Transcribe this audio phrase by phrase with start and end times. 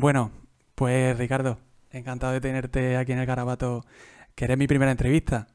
[0.00, 0.30] Bueno,
[0.74, 1.58] pues Ricardo,
[1.90, 3.84] encantado de tenerte aquí en el Carabato,
[4.34, 5.48] que eres mi primera entrevista.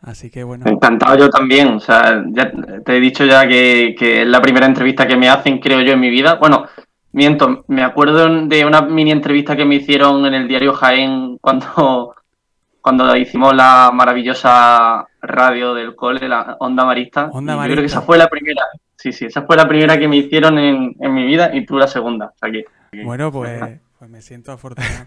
[0.00, 0.66] Así que bueno.
[0.68, 1.66] Encantado yo también.
[1.68, 2.52] O sea, ya
[2.84, 5.94] te he dicho ya que, que, es la primera entrevista que me hacen, creo yo,
[5.94, 6.36] en mi vida.
[6.36, 6.66] Bueno,
[7.10, 12.14] miento, me acuerdo de una mini entrevista que me hicieron en el diario Jaén cuando,
[12.80, 17.30] cuando hicimos la maravillosa radio del cole, la Onda Marista.
[17.32, 17.74] Onda Yo Marista.
[17.74, 18.62] creo que esa fue la primera.
[18.94, 21.78] Sí, sí, esa fue la primera que me hicieron en, en mi vida y tú
[21.78, 22.26] la segunda.
[22.26, 22.64] O sea que,
[23.02, 25.06] Bueno, pues, pues me siento afortunado.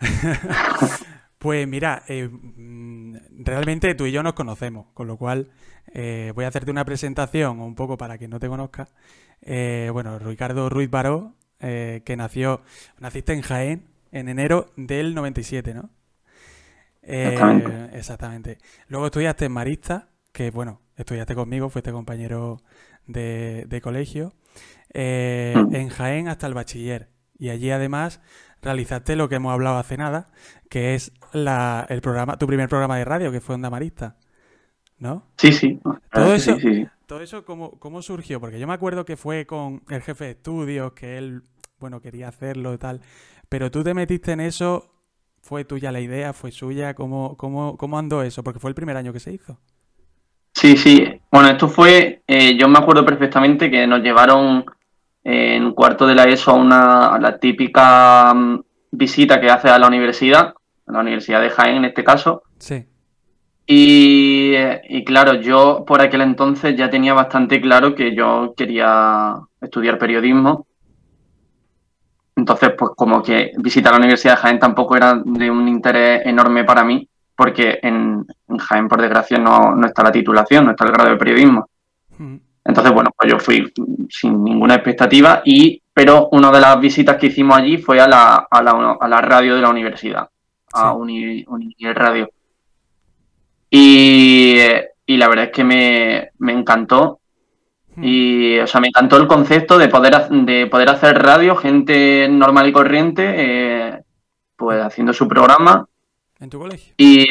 [1.38, 5.52] Pues mira, eh, mm, realmente tú y yo nos conocemos, con lo cual
[5.94, 8.88] eh, voy a hacerte una presentación un poco para quien no te conozca.
[9.42, 12.62] Eh, bueno, Ricardo Ruiz Baró, que nació,
[12.98, 15.90] naciste en Jaén en enero del 97, ¿no?
[17.02, 17.96] Exactamente.
[17.96, 18.58] exactamente.
[18.88, 22.62] Luego estudiaste en Marista, que bueno, estudiaste conmigo, fuiste compañero
[23.06, 24.34] de, de colegio,
[24.94, 25.74] Mm.
[25.74, 27.10] en Jaén hasta el bachiller.
[27.38, 28.20] Y allí además
[28.62, 30.30] realizaste lo que hemos hablado hace nada,
[30.70, 34.16] que es la, el programa, tu primer programa de radio, que fue Onda Marista,
[34.98, 35.24] ¿no?
[35.38, 35.80] sí, sí.
[36.12, 36.90] Todo eso- sí, sí, sí.
[37.06, 38.40] Todo eso, ¿cómo, cómo surgió?
[38.40, 41.42] Porque yo me acuerdo que fue con el jefe de estudios, que él,
[41.80, 43.00] bueno, quería hacerlo y tal,
[43.48, 44.90] pero tú te metiste en eso,
[45.42, 46.32] ¿fue tuya la idea?
[46.34, 46.94] ¿Fue suya?
[46.94, 48.44] ¿Cómo, cómo, cómo andó eso?
[48.44, 49.58] Porque fue el primer año que se hizo.
[50.54, 51.20] Sí, sí.
[51.30, 54.64] Bueno, esto fue, eh, yo me acuerdo perfectamente que nos llevaron
[55.30, 58.60] en cuarto de la ESO a una a la típica mm,
[58.92, 60.54] visita que hace a la universidad,
[60.86, 62.44] a la Universidad de Jaén en este caso.
[62.58, 62.86] Sí.
[63.66, 69.34] Y, eh, y claro, yo por aquel entonces ya tenía bastante claro que yo quería
[69.60, 70.66] estudiar periodismo.
[72.34, 76.64] Entonces, pues como que visitar la Universidad de Jaén tampoco era de un interés enorme
[76.64, 77.06] para mí,
[77.36, 81.10] porque en, en Jaén, por desgracia, no, no está la titulación, no está el grado
[81.10, 81.68] de periodismo.
[82.16, 82.36] Mm,
[82.68, 83.72] Entonces, bueno, pues yo fui
[84.10, 88.46] sin ninguna expectativa, y, pero una de las visitas que hicimos allí fue a la,
[88.50, 90.28] a la, a la radio de la universidad,
[90.74, 91.94] a Sí.
[91.94, 92.30] Radio.
[93.70, 94.58] Y,
[95.06, 97.20] y la verdad es que me, me encantó.
[97.96, 98.04] mm.
[98.04, 102.68] Y, o sea, me encantó el concepto de poder, de poder hacer radio, gente normal
[102.68, 104.02] y corriente, eh,
[104.56, 105.86] pues haciendo su programa.
[106.40, 106.94] ¿En tu colegio?
[106.96, 107.26] Y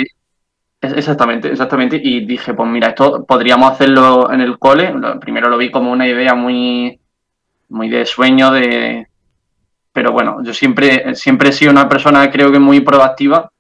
[0.81, 1.99] exactamente, exactamente.
[2.01, 4.93] Y dije, pues mira, esto podríamos hacerlo en el cole.
[5.19, 6.99] Primero lo vi como una idea muy,
[7.69, 9.07] muy de sueño, de.
[9.91, 13.51] Pero bueno, yo siempre, siempre he sido una persona, creo que muy proactiva.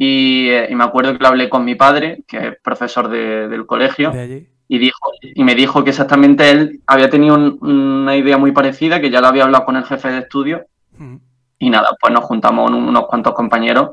[0.00, 3.48] Y, eh, y me acuerdo que lo hablé con mi padre, que es profesor de-
[3.48, 4.48] del colegio De allí.
[4.68, 9.00] y dijo y me dijo que exactamente él había tenido un- una idea muy parecida,
[9.00, 10.66] que ya lo había hablado con el jefe de estudio
[10.96, 11.16] Mm.
[11.58, 13.90] y nada, pues nos juntamos un- unos cuantos compañeros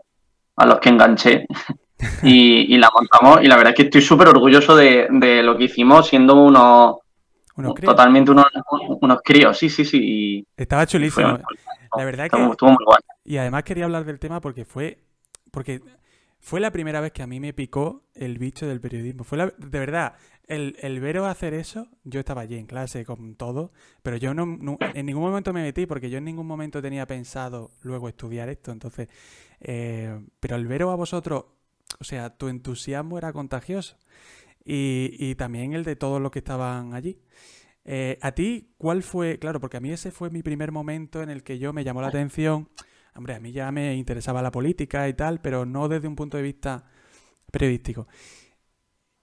[0.58, 1.48] a los que enganché
[2.22, 5.58] y, y la montamos y la verdad es que estoy súper orgulloso de, de lo
[5.58, 6.98] que hicimos siendo unos
[7.58, 8.02] Unos críos.
[8.02, 8.46] totalmente unos,
[9.02, 11.38] unos críos, sí, sí, sí, Estaba chulísimo.
[11.94, 13.00] La verdad que estuvo, estuvo muy guay.
[13.24, 15.00] Y además quería hablar del tema porque fue.
[15.52, 15.82] Porque
[16.40, 19.24] fue la primera vez que a mí me picó el bicho del periodismo.
[19.24, 20.16] Fue la- de verdad,
[20.48, 23.72] el, el veros hacer eso, yo estaba allí en clase con todo,
[24.04, 27.08] pero yo no, no- en ningún momento me metí porque yo en ningún momento tenía
[27.08, 28.72] pensado luego estudiar esto.
[28.72, 29.10] Entonces,
[29.62, 31.46] eh, pero el veros a vosotros,
[32.00, 33.98] o sea, tu entusiasmo era contagioso.
[34.64, 37.20] Y, y también el de todos los que estaban allí.
[37.86, 39.38] Eh, ¿A ti cuál fue?
[39.38, 42.02] Claro, porque a mí ese fue mi primer momento en el que yo me llamó
[42.02, 42.70] la atención.
[43.16, 46.38] Hombre, a mí ya me interesaba la política y tal, pero no desde un punto
[46.38, 46.84] de vista
[47.52, 48.08] periodístico.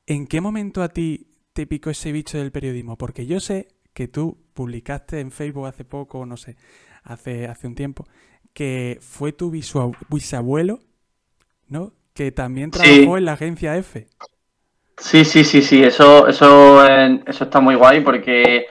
[0.06, 2.96] ¿En qué momento a ti te picó ese bicho del periodismo?
[2.96, 6.56] Porque yo sé que tú publicaste en Facebook hace poco, no sé,
[7.02, 8.06] hace, hace un tiempo,
[8.52, 10.80] que fue tu bisabuelo,
[11.68, 11.92] ¿no?
[12.14, 13.04] Que también Sí.
[13.04, 14.06] trabajó en la agencia F.
[14.96, 18.66] Sí, sí, sí, sí, eso, eso, eso está muy guay porque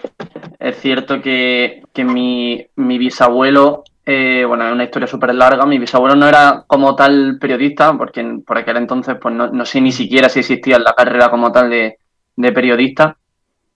[0.60, 5.78] es cierto que, que mi, mi bisabuelo, eh, bueno, es una historia súper larga, mi
[5.80, 9.92] bisabuelo no era como tal periodista, porque por aquel entonces pues no, no sé ni
[9.92, 11.98] siquiera si existía la carrera como tal de,
[12.38, 13.18] de periodista,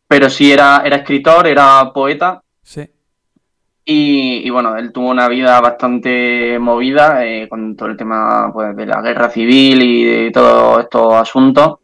[0.07, 2.41] pero sí era, era escritor, era poeta.
[3.85, 8.75] Y, y, bueno, él tuvo una vida bastante movida eh, con todo el tema pues,
[8.75, 11.75] de la guerra civil y de todos estos asuntos.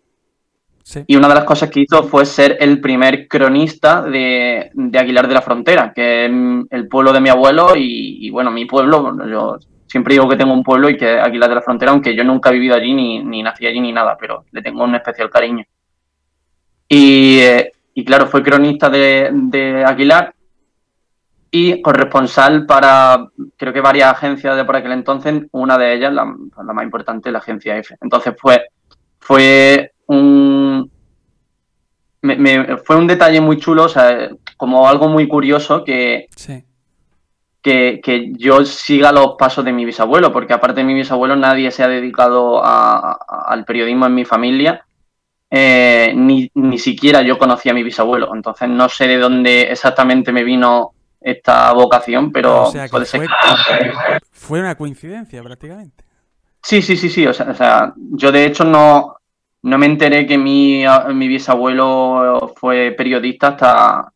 [0.84, 1.04] Sí.
[1.06, 5.28] Y una de las cosas que hizo fue ser el primer cronista de, de Aguilar
[5.28, 6.32] de la Frontera, que es
[6.72, 10.38] el pueblo de mi abuelo y, y, bueno, mi pueblo, bueno, yo siempre digo que
[10.38, 12.76] tengo un pueblo y que es Aguilar de la Frontera, aunque yo nunca he vivido
[12.76, 15.64] allí ni, ni nací allí ni nada, pero le tengo un especial cariño.
[16.90, 20.34] Y, eh, y claro, fue cronista de, de Aguilar
[21.54, 23.28] y corresponsal para,
[23.58, 26.24] creo que varias agencias de por aquel entonces, una de ellas, la,
[26.66, 27.96] la más importante, la agencia F.
[28.02, 28.68] Entonces fue,
[29.20, 30.90] fue un,
[32.22, 36.64] me, me- fue un detalle muy chulo, o sea, como algo muy curioso que, Sí.
[37.62, 41.70] que, que, yo siga los pasos de mi bisabuelo, porque aparte de mi bisabuelo nadie
[41.72, 44.86] se ha dedicado a, a, al periodismo en mi familia,
[45.50, 50.32] eh, ni, ni, siquiera yo conocía a mi bisabuelo, entonces no sé de dónde exactamente
[50.32, 50.92] me vino
[51.22, 53.28] esta vocación, pero o sea, puede ser.
[53.28, 56.04] Fue, fue, una coincidencia prácticamente.
[56.64, 59.16] Sí, sí, sí, sí, o sea, o sea yo de hecho no,
[59.64, 60.84] no me enteré que mi,
[61.14, 64.12] mi bisabuelo fue periodista hasta,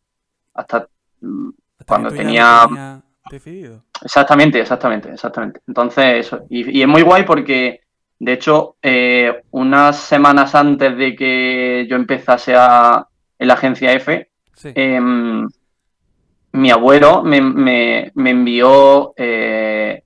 [0.54, 0.88] hasta, hasta
[1.86, 2.62] cuando tenía...
[2.66, 3.82] tenía decidido.
[4.02, 5.60] Exactamente, exactamente, exactamente.
[5.66, 6.44] Entonces, eso.
[6.48, 7.80] Y, y, es muy guay porque,
[8.18, 13.06] de hecho, eh, unas semanas antes de que yo empezase a,
[13.38, 14.72] en la agencia F, Sí.
[14.74, 15.00] eh,
[16.56, 20.02] mi abuelo me, me, me envió eh,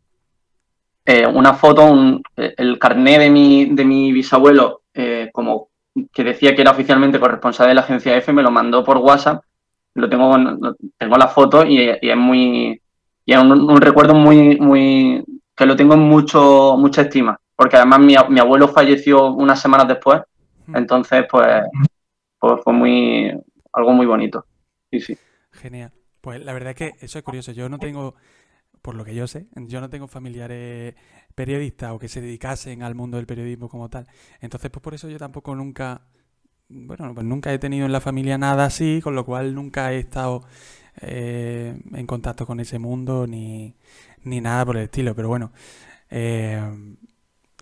[1.05, 5.69] eh, una foto, un, el carné de mi, de mi bisabuelo, eh, como
[6.13, 9.43] que decía que era oficialmente corresponsal de la agencia F, me lo mandó por WhatsApp.
[9.95, 10.37] Lo tengo,
[10.97, 12.81] tengo la foto y, y es muy.
[13.25, 15.25] Y es un, un, recuerdo muy, muy.
[15.57, 17.39] que lo tengo en mucho, mucha estima.
[17.57, 20.21] Porque además mi, mi abuelo falleció unas semanas después.
[20.73, 21.63] Entonces, pues,
[22.39, 23.33] pues fue muy.
[23.73, 24.47] algo muy bonito.
[24.91, 25.19] Sí, sí.
[25.53, 25.91] Genial.
[26.21, 27.53] Pues la verdad es que eso es curioso.
[27.53, 28.15] Yo no tengo,
[28.83, 30.95] por lo que yo sé, yo no tengo familiares
[31.35, 34.07] periodistas o que se dedicasen al mundo del periodismo como tal.
[34.41, 36.03] Entonces, pues por eso yo tampoco nunca,
[36.69, 39.99] bueno, pues nunca he tenido en la familia nada así, con lo cual nunca he
[39.99, 40.45] estado
[41.01, 43.75] eh, en contacto con ese mundo ni,
[44.25, 45.15] ni nada por el estilo.
[45.15, 45.53] Pero bueno,
[46.11, 46.61] eh,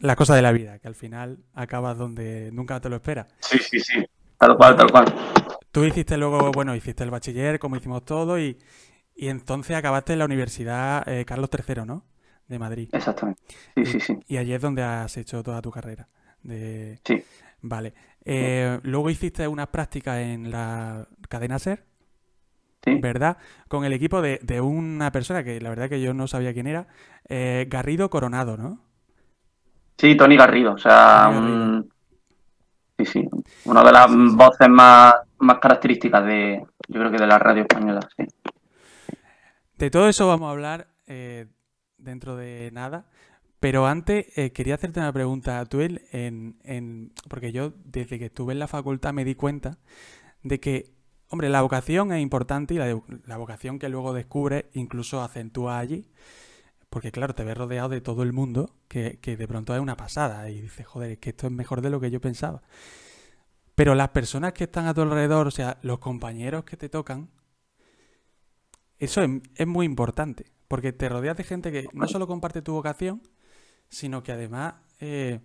[0.00, 3.26] la cosa de la vida, que al final acabas donde nunca te lo esperas.
[3.40, 4.04] Sí, sí, sí.
[4.38, 5.06] Tal cual, tal cual.
[5.72, 8.58] Tú hiciste luego, bueno, hiciste el bachiller, como hicimos todo, y,
[9.14, 12.04] y entonces acabaste en la Universidad eh, Carlos III, ¿no?
[12.46, 12.88] De Madrid.
[12.92, 13.42] Exactamente.
[13.74, 14.18] Sí, y, sí, sí.
[14.26, 16.08] Y allí es donde has hecho toda tu carrera.
[16.42, 16.98] De...
[17.04, 17.22] Sí.
[17.60, 17.92] Vale.
[18.24, 21.84] Eh, luego hiciste unas prácticas en la cadena SER,
[22.84, 22.94] Sí.
[22.94, 23.38] ¿verdad?
[23.66, 26.68] Con el equipo de, de, una persona que la verdad que yo no sabía quién
[26.68, 26.86] era,
[27.28, 28.84] eh, Garrido Coronado, ¿no?
[29.98, 30.74] Sí, Tony Garrido.
[30.74, 31.38] O sea, Garrido.
[31.38, 31.92] un...
[32.98, 33.28] sí, sí.
[33.64, 38.00] Una de las voces más, más características de, yo creo que de la radio española,
[38.16, 38.24] sí.
[39.76, 41.46] De todo eso vamos a hablar eh,
[41.98, 43.06] dentro de nada.
[43.60, 45.64] Pero antes eh, quería hacerte una pregunta.
[45.66, 49.78] Tú en, en, en- Porque yo desde que estuve en la facultad me di cuenta
[50.42, 50.92] de que,
[51.28, 56.08] hombre, la vocación es importante y la, la vocación que luego descubres incluso acentúa allí.
[56.90, 59.96] Porque claro, te ves rodeado de todo el mundo que, que de pronto es una
[59.96, 62.62] pasada y dices, joder, es que esto es mejor de lo que yo pensaba.
[63.74, 67.30] Pero las personas que están a tu alrededor, o sea, los compañeros que te tocan,
[68.98, 73.22] eso es, muy importante, porque te rodeas de gente que no solo comparte tu vocación,
[73.88, 75.40] sino que además eh,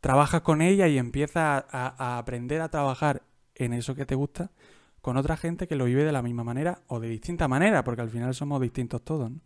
[0.00, 3.22] trabajas con ella y empiezas a, a aprender a trabajar
[3.54, 4.50] en eso que te gusta
[5.00, 8.02] con otra gente que lo vive de la misma manera o de distinta manera, porque
[8.02, 9.40] al final somos distintos todos, ¿no?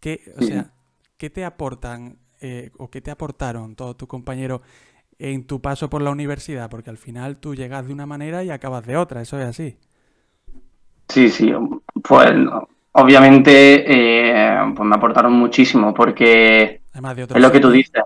[0.00, 0.42] ¿Qué, o Sí.
[0.42, 0.72] sea,
[1.18, 4.62] ¿qué te aportan eh, o qué te aportaron todos tus compañeros
[5.18, 6.70] en tu paso por la universidad?
[6.70, 9.78] Porque al final tú llegas de una manera y acabas de otra, eso es así.
[11.08, 11.52] Sí, sí.
[12.02, 12.30] Pues
[12.92, 18.02] obviamente eh, pues me aportaron muchísimo porque Además de es lo que tú dices.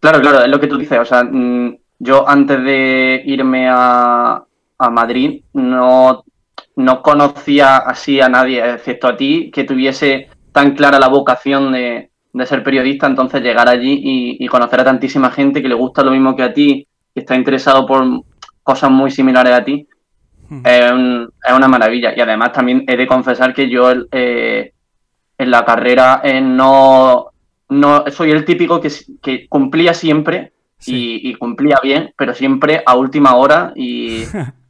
[0.00, 0.98] Claro, claro, es lo que tú dices.
[0.98, 4.44] O sea, mm, yo antes de irme a,
[4.78, 6.24] a Madrid no,
[6.76, 12.10] no conocía así a nadie, excepto a ti, que tuviese tan clara la vocación de,
[12.32, 13.06] de ser periodista.
[13.06, 16.42] Entonces llegar allí y, y conocer a tantísima gente que le gusta lo mismo que
[16.42, 18.04] a ti, que está interesado por
[18.62, 19.86] cosas muy similares a ti,
[20.64, 22.12] es, un- es una maravilla.
[22.16, 24.72] Y además también he de confesar que yo eh,
[25.38, 27.26] en la carrera eh, no,
[27.68, 28.90] no soy el típico que,
[29.22, 31.20] que cumplía siempre Sí.
[31.22, 34.24] y, y cumplía bien, pero siempre a última hora y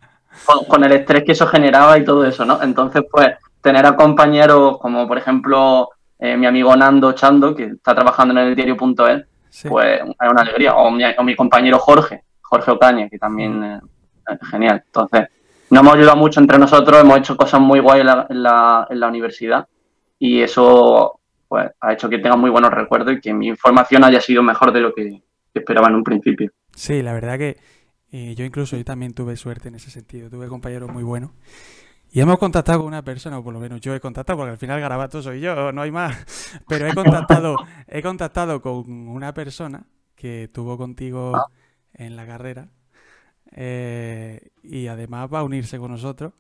[0.44, 2.62] con, con el estrés que eso generaba y todo eso, ¿no?
[2.62, 3.28] Entonces, pues,
[3.60, 8.48] tener a compañeros como, por ejemplo, eh, mi amigo Nando Chando, que está trabajando en
[8.48, 9.68] el diario.es, Sí.
[9.68, 10.74] pues es una alegría.
[10.74, 13.80] O mi, o mi compañero Jorge, Jorge Ocaña, que también eh,
[14.28, 14.82] es genial.
[14.84, 15.28] Entonces,
[15.70, 18.86] nos hemos ayudado mucho entre nosotros, hemos hecho cosas muy guay en la, en la,
[18.90, 19.66] en la universidad
[20.18, 24.20] y eso pues ha hecho que tenga muy buenos recuerdos y que mi formación haya
[24.20, 25.22] sido mejor de lo que,
[25.52, 26.50] que esperaba en un principio.
[26.74, 27.56] Sí, la verdad que
[28.16, 30.30] eh, yo incluso yo también tuve suerte en ese sentido.
[30.30, 31.32] Tuve compañeros muy buenos.
[32.12, 34.58] Y hemos contactado con una persona, o por lo menos yo he contactado, porque al
[34.58, 36.16] final Garabato soy yo, no hay más.
[36.68, 37.56] Pero he contactado,
[37.88, 41.32] he contactado con una persona que tuvo contigo
[41.92, 42.68] en la carrera.
[43.52, 46.32] eh, y además va a unirse con nosotros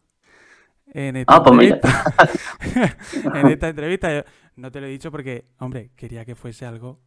[0.92, 1.80] en esta Ah, pues mira.
[3.34, 4.24] en esta entrevista.
[4.56, 7.00] No te lo he dicho porque, hombre, quería que fuese algo.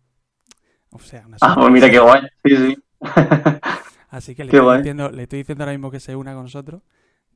[0.91, 2.21] O sea, una Ah, pues mira qué guay.
[2.43, 2.77] Sí, sí.
[4.09, 4.77] Así que le Qué estoy guay.
[4.79, 6.81] diciendo, le estoy diciendo ahora mismo que se una con nosotros,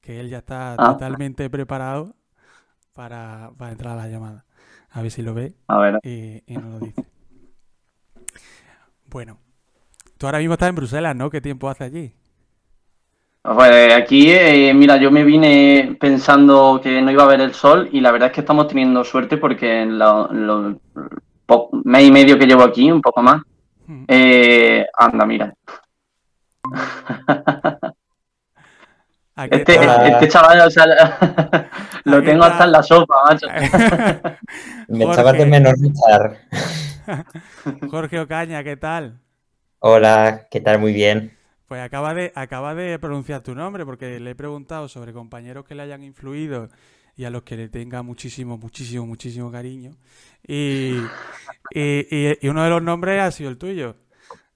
[0.02, 0.92] que él ya está Ah.
[0.94, 2.16] totalmente preparado
[2.94, 4.46] para, para entrar a la llamada.
[4.92, 6.00] A ver si lo ve A ver.
[6.04, 7.06] y, y nos lo dice.
[9.06, 9.38] Bueno,
[10.18, 11.30] tú ahora mismo estás en Bruselas, ¿no?
[11.30, 12.14] ¿Qué tiempo hace allí?
[13.44, 17.90] Pues aquí, eh, mira, yo me vine pensando que no iba a ver el sol
[17.92, 20.76] y la verdad es que estamos teniendo suerte porque en lo- en los
[21.84, 23.42] mes y medio que llevo aquí, un poco más,
[23.88, 24.04] Mm.
[24.08, 25.54] eh, anda, mira.
[29.50, 30.86] Este, está- este chaval, o sea,
[32.04, 32.54] lo Aquí tengo está.
[32.54, 33.48] hasta en la sopa, macho.
[34.88, 35.22] Me Jorge.
[35.22, 36.38] echabas de.
[37.90, 39.20] Jorge Ocaña, ¿qué tal?
[39.80, 40.80] Hola, ¿qué tal?
[40.80, 41.38] Muy bien.
[41.68, 45.74] Pues acaba de, acaba de pronunciar tu nombre porque le he preguntado sobre compañeros que
[45.76, 46.70] le hayan influido
[47.16, 49.92] y a los que le tenga muchísimo, muchísimo, muchísimo cariño.
[50.46, 50.98] Y,
[51.74, 53.96] y- y- y uno de los nombres ha sido el tuyo.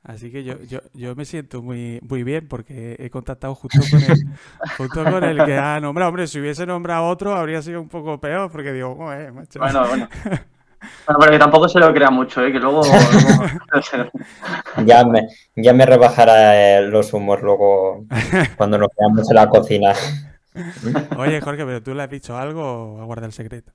[0.07, 4.03] Así que yo, yo, yo me siento muy, muy bien porque he contactado justo con
[4.03, 4.23] el,
[4.77, 6.09] justo con el que ha nombrado.
[6.09, 9.59] Hombre, si hubiese nombrado a otro habría sido un poco peor porque digo, "Joder, macho".
[9.59, 10.07] Bueno, bueno.
[11.07, 12.51] Bueno, pero que tampoco se lo crea mucho, ¿eh?
[12.51, 12.83] que luego...
[13.73, 14.11] luego-
[14.85, 18.05] Ya me, ya me rebajará eh, los humos luego
[18.55, 19.93] cuando nos veamos en la cocina.
[21.17, 23.71] Oye, Jorge, pero tú le has dicho algo o aguarda el secreto.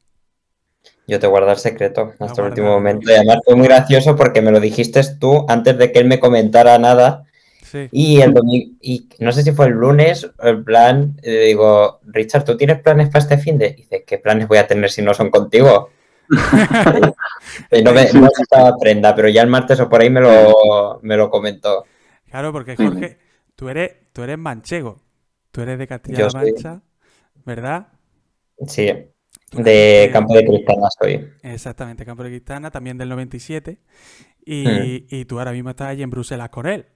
[1.11, 3.11] Yo te guardo el secreto Ah, hasta el último momento.
[3.11, 6.21] Y además fue muy gracioso porque me lo dijiste tú antes de que él me
[6.21, 7.25] comentara nada.
[7.65, 7.89] Sí.
[7.91, 12.45] Y el domingo, y no sé si fue el lunes, el plan, le digo, Richard,
[12.45, 13.73] ¿tú tienes planes para este fin de?
[13.73, 15.91] Dice, ¿qué planes voy a tener si no son contigo?
[17.73, 20.21] y no me, no me gustaba prenda, pero ya el martes o por ahí me
[20.21, 21.85] lo, me lo comentó.
[22.29, 22.77] Claro, porque.
[22.77, 23.19] Jorge,
[23.57, 25.01] tú eres, tú eres manchego.
[25.51, 26.53] Tú eres de Castilla-La soy.
[26.53, 26.83] Mancha,
[27.45, 27.89] ¿verdad?
[28.67, 28.93] Sí,
[29.53, 31.29] de Campo de Cristana soy.
[31.43, 33.79] Exactamente, Campo de Cristana, también del 97.
[34.45, 35.15] Y, Mm.
[35.15, 36.87] y tú ahora mismo estás allí en Bruselas con él.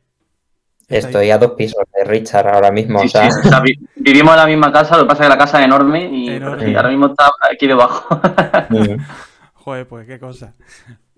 [0.88, 2.98] Estoy a dos pisos de Richard ahora mismo.
[3.00, 5.22] Sí, o sea, sí, o sea, vi- vivimos en la misma casa, lo que pasa
[5.24, 6.66] es que la casa es enorme y pero Enorme.
[6.66, 8.20] sí, ahora mismo está aquí debajo.
[9.54, 10.52] Joder, pues qué cosa.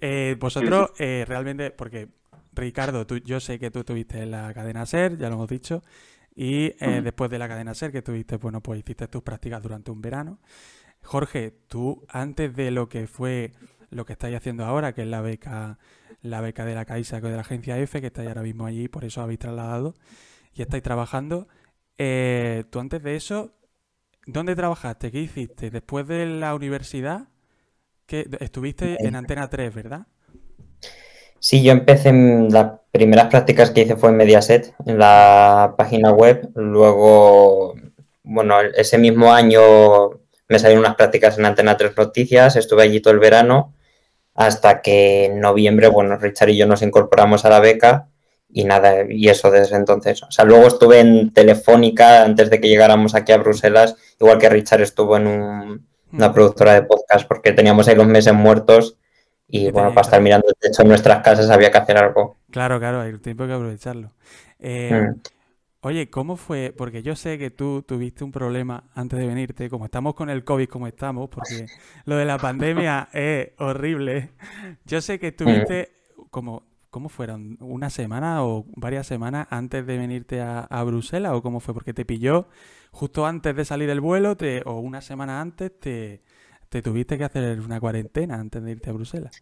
[0.00, 2.08] Eh, vosotros eh, realmente, porque
[2.52, 5.82] Ricardo, tú, yo sé que tú estuviste en la cadena SER, ya lo hemos dicho,
[6.34, 9.90] y eh, después de la cadena SER que tuviste, bueno, pues hiciste tus prácticas durante
[9.90, 10.38] un verano.
[11.06, 13.52] Jorge, tú antes de lo que fue
[13.90, 15.78] lo que estáis haciendo ahora, que es la beca,
[16.20, 18.88] la beca de la Caixa, que de la agencia F, que estáis ahora mismo allí,
[18.88, 19.94] por eso habéis trasladado
[20.52, 21.48] y estáis trabajando.
[21.98, 23.52] eh, tú antes de eso,
[24.26, 25.10] ¿dónde trabajaste?
[25.10, 25.70] ¿Qué hiciste?
[25.70, 27.28] Después de la universidad,
[28.06, 30.06] que estuviste en Antena 3, ¿verdad?
[31.38, 36.10] Sí, yo empecé en las primeras prácticas que hice fue en Mediaset, en la página
[36.10, 36.50] web.
[36.54, 37.74] Luego,
[38.24, 39.60] bueno, ese mismo año
[40.48, 43.74] me salieron unas prácticas en Antena 3 Noticias, estuve allí todo el verano,
[44.34, 48.08] hasta que en noviembre, bueno, Richard y yo nos incorporamos a la beca
[48.52, 50.22] y nada, y eso desde entonces.
[50.22, 54.48] O sea, luego estuve en Telefónica antes de que llegáramos aquí a Bruselas, igual que
[54.48, 56.32] Richard estuvo en un- una Mm.
[56.34, 58.96] productora de podcast, porque teníamos ahí los meses muertos
[59.48, 62.36] y bueno, para estar mirando el techo en nuestras casas había que hacer algo.
[62.50, 64.12] Claro, claro, hay tiempo que aprovecharlo.
[64.60, 65.20] Eh, Mm.
[65.86, 66.74] Oye, ¿cómo fue?
[66.76, 70.42] Porque yo sé que tú tuviste un problema antes de venirte, como estamos con el
[70.42, 71.66] COVID como estamos, porque
[72.06, 74.30] lo de la pandemia es horrible.
[74.84, 75.92] Yo sé que estuviste
[76.30, 77.56] como, ¿cómo fueron?
[77.60, 81.72] ¿Una semana o varias semanas antes de venirte a, a Bruselas o cómo fue?
[81.72, 82.48] Porque te pilló
[82.90, 86.20] justo antes de salir el vuelo te, o una semana antes te,
[86.68, 89.40] te tuviste que hacer una cuarentena antes de irte a Bruselas.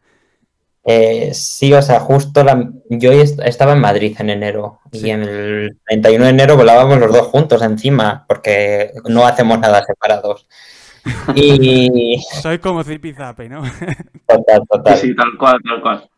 [0.86, 5.06] Eh, sí, o sea, justo la- yo est- estaba en Madrid en enero Sí.
[5.06, 9.82] y en el 31 de enero volábamos los dos juntos encima porque no hacemos nada
[9.84, 10.46] separados.
[11.34, 13.62] Y Soy como Zipizape, ¿no?
[14.26, 14.96] total, total.
[14.98, 16.10] Sí, sí, tal cual, tal cual.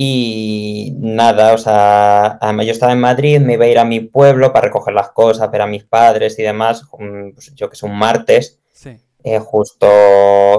[0.00, 3.98] Y nada, o sea, además yo estaba en Madrid, me iba a ir a mi
[4.00, 7.84] pueblo para recoger las cosas, ver a mis padres y demás, pues yo que sé,
[7.86, 8.60] un martes.
[8.72, 8.96] Sí.
[9.24, 9.88] eh, justo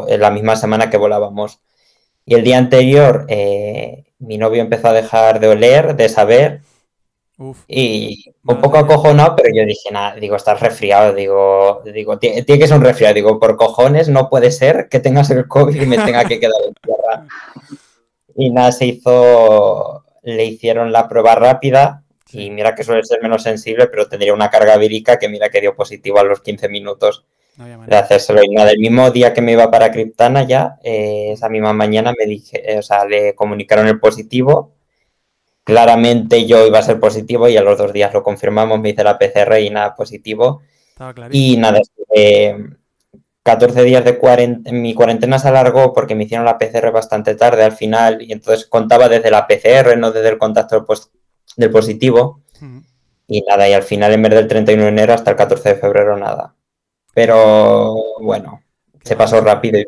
[0.10, 1.62] en la misma semana que volábamos.
[2.30, 6.62] Y el día anterior eh, mi novio empezó a dejar de oler, de saber,
[7.40, 7.64] Uf.
[7.68, 12.60] y un poco acojonado, pero yo dije, nada, digo, estás resfriado, digo, digo, "Tie- tiene
[12.62, 15.86] que ser un resfriado, digo, por cojones no puede ser que tengas el COVID y
[15.88, 17.26] me tenga que quedar en tierra.
[18.36, 23.42] Y nada, se hizo, le hicieron la prueba rápida, y mira que suele ser menos
[23.42, 27.26] sensible, pero tendría una carga vírica que mira que dio positivo a los 15 minutos
[27.58, 28.42] No de hacérselo.
[28.44, 32.14] Y nada, el mismo día que me iba para Criptana ya, eh, esa misma mañana
[32.18, 34.76] me dije, eh, o sea, le comunicaron el positivo.
[35.64, 39.04] Claramente yo iba a ser positivo y a los dos días lo confirmamos, me hice
[39.04, 40.62] la PCR y nada positivo.
[41.32, 42.78] Y nada, estuve
[43.44, 47.64] 14 días de cuarentena, mi cuarentena se alargó porque me hicieron la PCR bastante tarde
[47.64, 51.12] al final y entonces contaba desde la PCR, no desde el contacto del, pos-
[51.58, 52.42] del positivo.
[53.28, 55.76] Y nada, y al final en vez del 31 de enero hasta el 14 de
[55.76, 56.56] febrero nada.
[57.14, 58.62] Pero bueno,
[59.04, 59.86] se pasó rápido y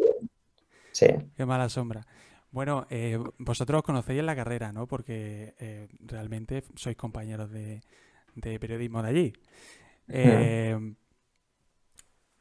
[0.91, 1.07] Sí.
[1.35, 2.05] Qué mala sombra.
[2.51, 4.87] Bueno, eh, vosotros conocéis en la carrera, ¿no?
[4.87, 7.81] Porque eh, realmente sois compañeros de,
[8.59, 9.33] periodismo de allí.
[10.09, 10.77] Eh,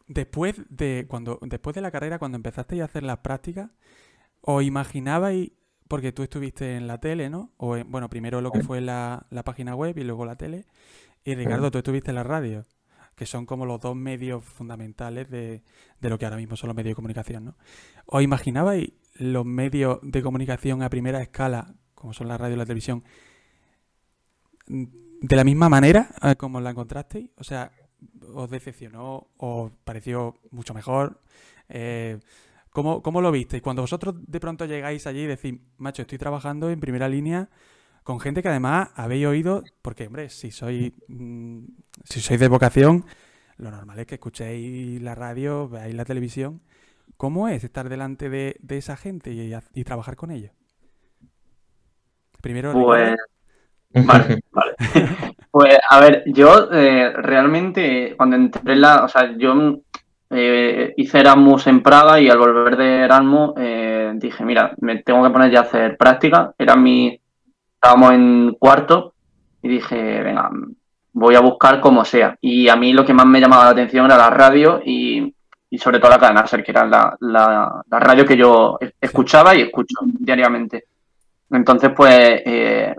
[0.09, 3.71] después de cuando después de la carrera, cuando empezasteis a hacer las prácticas,
[4.41, 5.53] ¿os imaginabais,
[5.87, 7.53] porque tú estuviste en la tele, ¿no?
[7.57, 10.67] O bueno, primero lo que fue la, la página web y luego la tele.
[11.23, 12.65] Y Ricardo, tú estuviste en la radio
[13.21, 15.63] que son como los dos medios fundamentales de,
[16.01, 17.55] lo que ahora mismo son los medios de comunicación, ¿no?
[18.07, 22.65] ¿Os imaginabais los medios de comunicación a primera escala, como son la radio y la
[22.65, 23.05] televisión,
[24.67, 27.29] de la misma manera eh, como la encontrasteis?
[27.37, 27.73] O sea,
[28.33, 29.27] ¿os decepcionó?
[29.37, 31.21] ¿Os pareció mucho mejor?
[31.69, 32.21] Eh,
[32.71, 33.63] ¿cómo, ¿Cómo lo visteis?
[33.63, 37.51] Cuando vosotros de pronto llegáis allí y decís, macho, estoy trabajando en primera línea
[38.03, 41.65] con gente que además habéis oído, porque hombre, si sois, mm,
[42.05, 43.05] si sois de vocación,
[43.57, 46.63] lo normal es que escuchéis la radio, veáis la televisión.
[47.17, 50.53] ¿Cómo es estar delante de, esa gente y, trabajar con ellos?
[52.41, 52.73] Primero.
[52.73, 53.17] Pues,
[54.07, 54.73] vale, vale.
[55.51, 59.81] pues a ver, yo eh, realmente cuando entré en la, o sea, yo
[60.31, 65.25] eh, hice Erasmus en Praga y al volver de Erasmus eh, dije, mira, me tengo
[65.25, 66.55] que poner ya a hacer práctica.
[66.57, 67.21] Era mi,
[67.81, 69.15] estábamos en cuarto
[69.63, 70.51] y dije, venga,
[71.15, 72.37] voy a buscar como sea.
[72.43, 75.35] Y a mí lo que más me llamaba la atención era la radio y,
[75.79, 80.85] sobre todo la cadena ser, que era la, radio que yo escuchaba y escucho diariamente.
[81.51, 82.95] Entonces, pues, eh,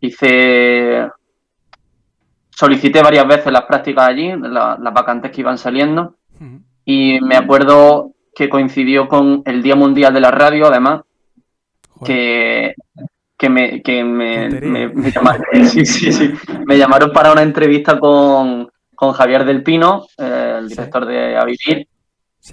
[0.00, 1.08] hice,
[2.50, 6.16] solicité varias veces las prácticas allí, las vacantes que iban saliendo,
[6.84, 11.02] y me acuerdo que coincidió con el Día Mundial de la Radio, además,
[12.04, 12.74] que
[13.42, 14.48] que me, que me,
[15.10, 16.32] llamaron, sí, sí, sí,
[16.64, 21.44] me llamaron para una entrevista con, Javier del Pino, eh, el director de A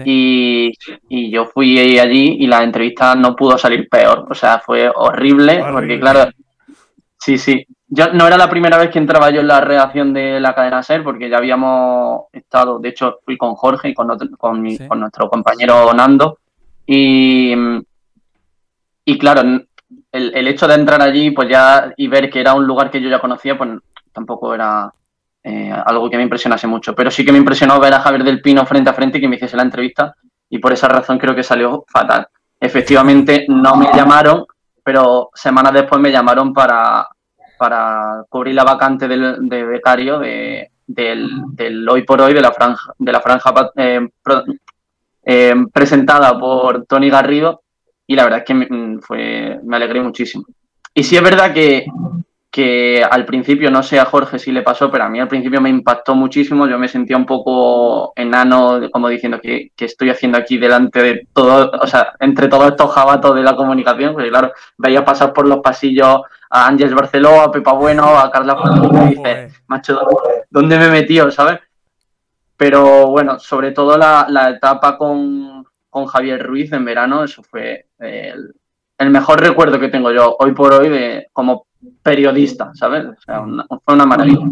[0.03, 4.25] Y, yo fui allí y la entrevista no pudo salir peor.
[4.31, 6.31] O sea, fue horrible, porque claro,
[7.19, 7.67] sí, sí.
[7.87, 10.81] Yo no era la primera vez que entraba yo en la redacción de la cadena
[10.81, 14.07] SER, porque ya habíamos estado, de hecho fui con Jorge y con,
[14.39, 16.39] con, con nuestro compañero Nando.
[16.87, 17.53] Y,
[19.05, 19.43] y claro,
[20.11, 23.09] el, hecho de entrar allí pues ya y ver que era un lugar que yo
[23.09, 23.69] ya conocía, pues
[24.11, 24.91] tampoco era
[25.43, 26.95] eh, algo que me impresionase mucho.
[26.95, 29.27] Pero sí que me impresionó ver a Javier del Pino frente a frente y que
[29.27, 30.15] me hiciese la entrevista
[30.49, 32.27] y por esa razón creo que salió fatal.
[32.59, 34.45] Efectivamente no me llamaron,
[34.83, 37.07] pero semanas después me llamaron para,
[37.57, 42.93] para cubrir la vacante del, de becario de, del, hoy por hoy de la franja,
[42.97, 44.09] de la franja eh,
[45.23, 47.61] eh, presentada por Tony Garrido
[48.09, 50.43] y la verdad es que me, mm, fue, me alegré muchísimo.
[50.95, 51.85] Y sí es verdad que,
[52.49, 55.61] que al principio, no sé a Jorge si le pasó, pero a mí al principio
[55.61, 60.57] me impactó muchísimo, yo me sentía un poco enano, como diciendo que, estoy haciendo aquí
[60.57, 65.05] delante de todo, o sea, entre todos estos jabatos de la comunicación, porque claro, veía
[65.05, 69.63] pasar por los pasillos a Ángeles Barceló, a Pepa Bueno, a Carla Fuentes, y dices,
[69.67, 69.99] macho,
[70.49, 71.59] ¿dónde me he metido, sabes?
[72.57, 75.58] Pero bueno, sobre todo la, la etapa con,
[75.89, 78.53] con Javier Ruiz en verano, eso fue el,
[79.09, 81.67] mejor recuerdo que tengo yo hoy por hoy de como
[82.03, 83.05] periodista, ¿sabes?
[83.05, 83.43] O sea,
[83.83, 84.49] fue una maravilla,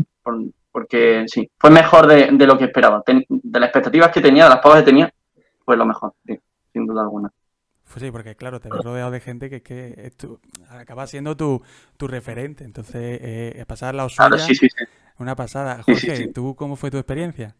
[0.71, 3.03] porque sí, fue mejor de, lo que esperaba.
[3.05, 5.13] de las expectativas que tenía, de las pavas que tenía,
[5.65, 6.13] fue lo mejor,
[6.73, 7.31] sin duda alguna.
[7.91, 10.11] Pues sí, porque claro, te ves rodeado de gente que, que
[10.69, 11.61] acaba siendo tu,
[11.99, 12.63] referente.
[12.63, 14.67] Entonces, eh, pasar la suya, sí, sí,
[15.19, 15.81] una pasada.
[15.83, 17.55] Jorge, ¿tú cómo fue tu experiencia?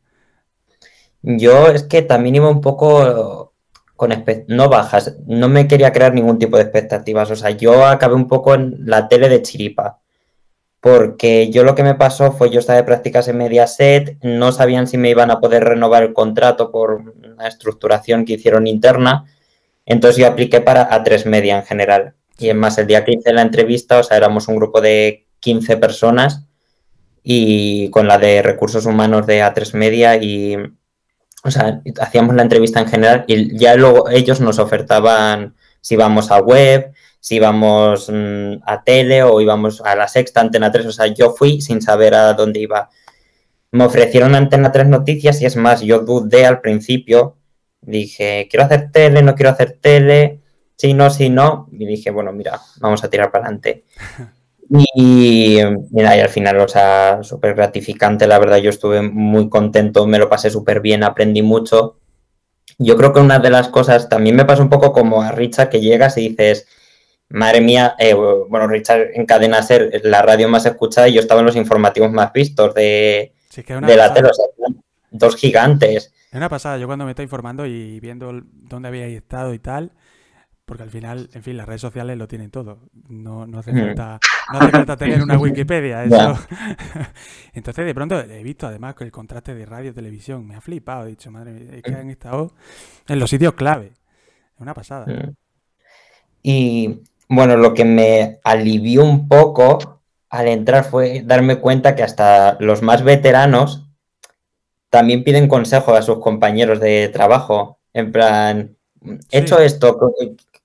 [1.22, 3.47] Yo es que también iba un poco
[3.98, 4.14] con
[4.48, 7.30] no bajas, no me quería crear ningún tipo de expectativas.
[7.32, 10.00] O sea, yo acabé un poco en la tele de chiripa.
[10.80, 14.88] Porque yo lo que me pasó fue, yo estaba de prácticas en Mediaset, no sabían
[14.88, 19.26] si me iban a poder renovar el contrato por una estructuración que hicieron interna.
[19.86, 22.14] Entonces yo apliqué para A3 Media en general.
[22.38, 25.26] Y es más, el día que hice la entrevista, o sea, éramos un grupo de
[25.40, 26.46] 15 personas
[27.24, 30.58] y con la de recursos humanos de A3 Media y
[31.44, 36.32] o sea, hacíamos la entrevista en general y ya luego ellos nos ofertaban si vamos
[36.32, 40.86] a web, si íbamos mm, a tele o íbamos a la sexta, Antena 3.
[40.86, 42.90] O sea, yo fui sin saber a dónde iba.
[43.72, 47.38] Me ofrecieron Antena 3 noticias y es más, yo dudé al principio.
[47.82, 50.42] Dije, quiero hacer tele, no quiero hacer tele.
[50.76, 51.68] Si no, si no.
[51.72, 53.86] Y dije, bueno, mira, vamos a tirar para adelante.
[54.70, 55.60] Y
[55.92, 60.20] mira, y al final, o sea, súper gratificante, la verdad, yo estuve muy contento, me
[60.20, 62.00] lo pasé súper bien, aprendí mucho.
[62.78, 65.70] Yo creo que una de las cosas, también me pasa un poco como a Richard,
[65.70, 66.68] que llegas y dices,
[67.30, 71.46] madre mía, eh, bueno, Richard encadena ser la radio más escuchada y yo estaba en
[71.48, 74.30] los informativos más vistos de, de la tele.
[75.12, 76.14] dos gigantes.
[76.30, 79.92] Es una pasada, yo cuando me estoy informando y viendo dónde habíais estado y tal,
[80.68, 82.80] porque al final, en fin, las redes sociales lo tienen todo.
[83.08, 84.20] No, no, hace, falta,
[84.52, 86.04] no hace falta tener una Wikipedia.
[86.04, 86.38] Eso.
[87.54, 91.06] Entonces, de pronto he visto además que el contraste de radio televisión me ha flipado.
[91.06, 92.52] He dicho, madre mía, es que han estado
[93.08, 93.94] en los sitios clave.
[94.56, 95.06] Es una pasada.
[96.44, 97.00] Y
[97.30, 102.82] bueno, lo que me alivió un poco al entrar fue darme cuenta que hasta los
[102.82, 103.88] más veteranos
[104.90, 107.80] también piden consejo a sus compañeros de trabajo.
[107.94, 108.78] En plan,
[109.32, 109.98] he hecho esto,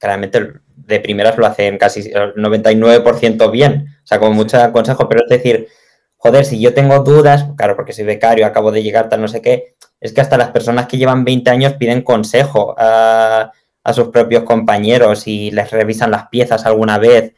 [0.03, 5.23] claramente de primeras lo hacen casi el 99% bien, o sea, como mucho consejo, pero
[5.23, 5.69] es decir,
[6.17, 9.41] joder, si yo tengo dudas, claro, porque soy becario, acabo de llegar, tal, no sé
[9.41, 13.53] qué, es que hasta las personas que llevan 20 años piden consejo a,
[13.95, 17.35] sus propios compañeros y les revisan las piezas alguna vez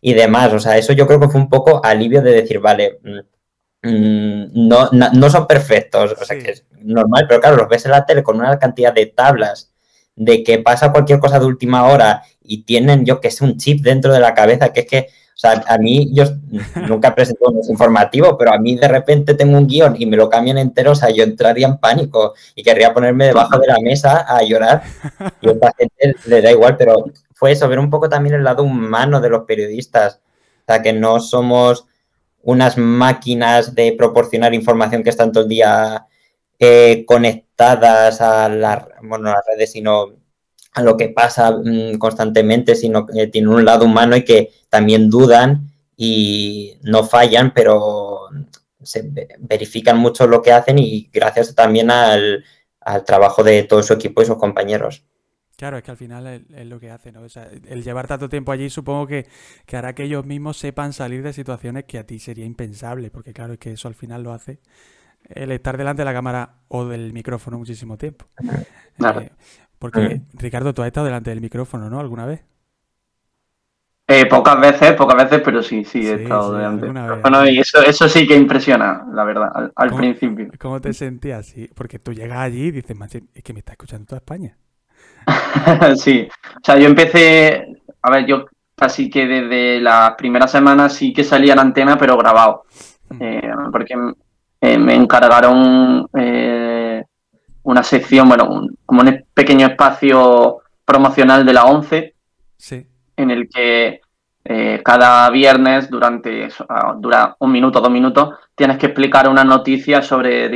[0.00, 3.00] y demás, o sea, eso yo creo que fue un poco alivio de decir, vale,
[3.02, 7.84] mm, mm, no, no, son perfectos, o sea, que es normal, pero claro, los ves
[7.86, 9.73] en la tele con una cantidad de tablas
[10.16, 13.82] de que pasa cualquier cosa de última hora y tienen, yo que sé, un chip
[13.82, 14.98] dentro de la cabeza, que es que,
[15.34, 16.24] o sea, a mí, yo
[16.88, 20.28] nunca presento un informativo, pero a mí de repente tengo un guion y me lo
[20.28, 24.24] cambian entero, o sea, yo entraría en pánico y querría ponerme debajo de la mesa
[24.28, 24.82] a llorar.
[25.40, 28.44] Y a esta gente le da igual, pero fue eso, ver un poco también el
[28.44, 30.20] lado humano de los periodistas,
[30.60, 31.86] o sea, que no somos
[32.42, 36.06] unas máquinas de proporcionar información que están todo el día
[36.58, 40.12] eh, conectadas a, la, bueno, las redes, sino
[40.74, 45.08] a lo que pasa mm, constantemente, sino que tienen un lado humano y que también
[45.08, 48.28] dudan y no fallan, pero
[48.82, 52.44] se verifican mucho lo que hacen y gracias también al,
[53.06, 55.04] trabajo de todo su equipo y sus compañeros.
[55.56, 57.22] Claro, es que al final es, lo que hace, ¿no?
[57.24, 59.26] el llevar tanto tiempo allí supongo que,
[59.64, 63.32] que, hará que ellos mismos sepan salir de situaciones que a ti sería impensable, porque
[63.32, 64.58] claro, es que eso al final lo hace
[65.28, 68.26] el estar delante de la cámara o del micrófono muchísimo tiempo.
[68.96, 69.20] Claro.
[69.20, 69.32] Eh,
[69.78, 72.00] porque, Ricardo, tú has estado delante del micrófono, ¿no?
[72.00, 72.44] ¿Alguna vez?
[74.06, 76.86] Eh, pocas veces, pocas veces, pero sí, sí, he estado delante.
[77.22, 80.50] Bueno, y eso, eso sí que impresiona, la verdad, al, principio.
[80.58, 81.46] ¿Cómo te sentías?
[81.46, 82.96] Sí, porque tú llegas allí y dices,
[83.34, 84.58] es que me está escuchando toda España.
[85.96, 88.44] sí, o sea, yo empecé, a ver, yo
[88.76, 92.64] casi que desde las primeras semanas sí que salía en antena, pero grabado.
[93.20, 93.94] Eh, porque
[94.66, 97.04] eh, me encargaron eh,
[97.64, 102.14] una sección, bueno, como un pequeño espacio promocional de la 11,
[103.18, 104.00] en el que
[104.42, 110.00] eh, cada viernes, durante ah, dura un minuto, dos minutos, tienes que explicar una noticia
[110.00, 110.50] sobre,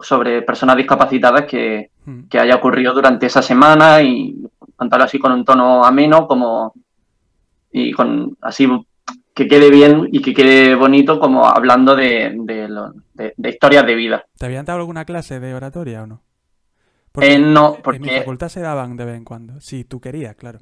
[0.00, 2.22] sobre personas discapacitadas que, hmm.
[2.28, 4.42] que, haya ocurrido durante esa semana y
[4.74, 6.74] contarlo así con un tono ameno como
[7.70, 8.68] y con así
[9.34, 12.68] que quede bien y que quede bonito como hablando de, de,
[13.36, 14.24] historias de vida.
[14.38, 16.22] ¿Te habían dado alguna clase de oratoria o no?
[17.20, 17.98] Eh, no, porque...
[17.98, 20.60] En mi facultad se daban de vez en cuando, si tú querías, claro.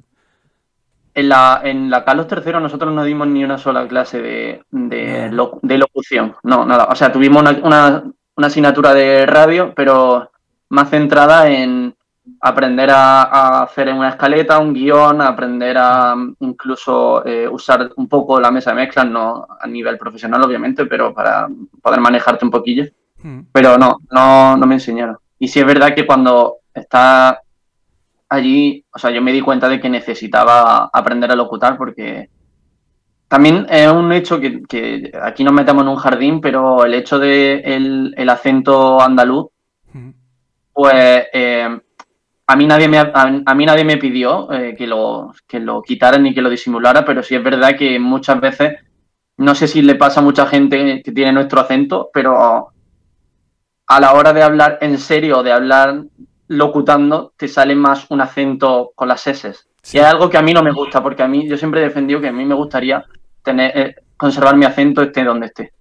[1.13, 5.77] En la, en la Carlos III nosotros no dimos ni una sola clase de, de,
[5.77, 6.85] locución, no, nada.
[6.85, 8.03] O sea, tuvimos una,
[8.35, 10.31] una asignatura de radio, pero
[10.69, 11.95] más centrada en,
[12.41, 18.49] aprender a, hacer una escaleta, un guion, aprender a incluso eh, usar un poco la
[18.49, 21.47] mesa de mezclas, no a nivel profesional obviamente, pero para
[21.81, 22.85] poder manejarte un poquillo.
[23.21, 23.41] Hmm.
[23.51, 25.17] Pero no, no, no me enseñaron.
[25.37, 27.41] Y sí es verdad que cuando está
[28.27, 32.29] allí, o sea, yo me di cuenta de que necesitaba aprender a locutar porque
[33.27, 37.61] también es un hecho que, aquí nos metemos en un jardín, pero el hecho de
[37.65, 39.47] el, acento andaluz,
[39.93, 40.09] hmm.
[40.73, 41.79] pues eh,
[42.51, 46.17] a mí nadie me, a, mí nadie me pidió eh, que, lo, que lo quitara
[46.17, 48.77] ni que lo disimulara, pero sí es verdad que muchas veces,
[49.37, 52.73] no sé si le pasa a mucha gente que tiene nuestro acento, pero
[53.87, 56.03] a la hora de hablar en serio, de hablar
[56.49, 59.53] locutando, te sale más un acento con las S.
[59.93, 61.85] Y es algo que a mí no me gusta, porque a mí yo siempre he
[61.85, 63.05] defendido que a mí me gustaría
[63.41, 65.71] tener, eh, conservar mi acento esté donde esté.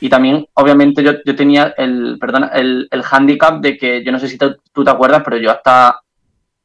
[0.00, 4.18] Y también, obviamente, yo, yo tenía el, perdona, el, el handicap de que, yo no
[4.18, 6.00] sé si tú te acuerdas, pero yo hasta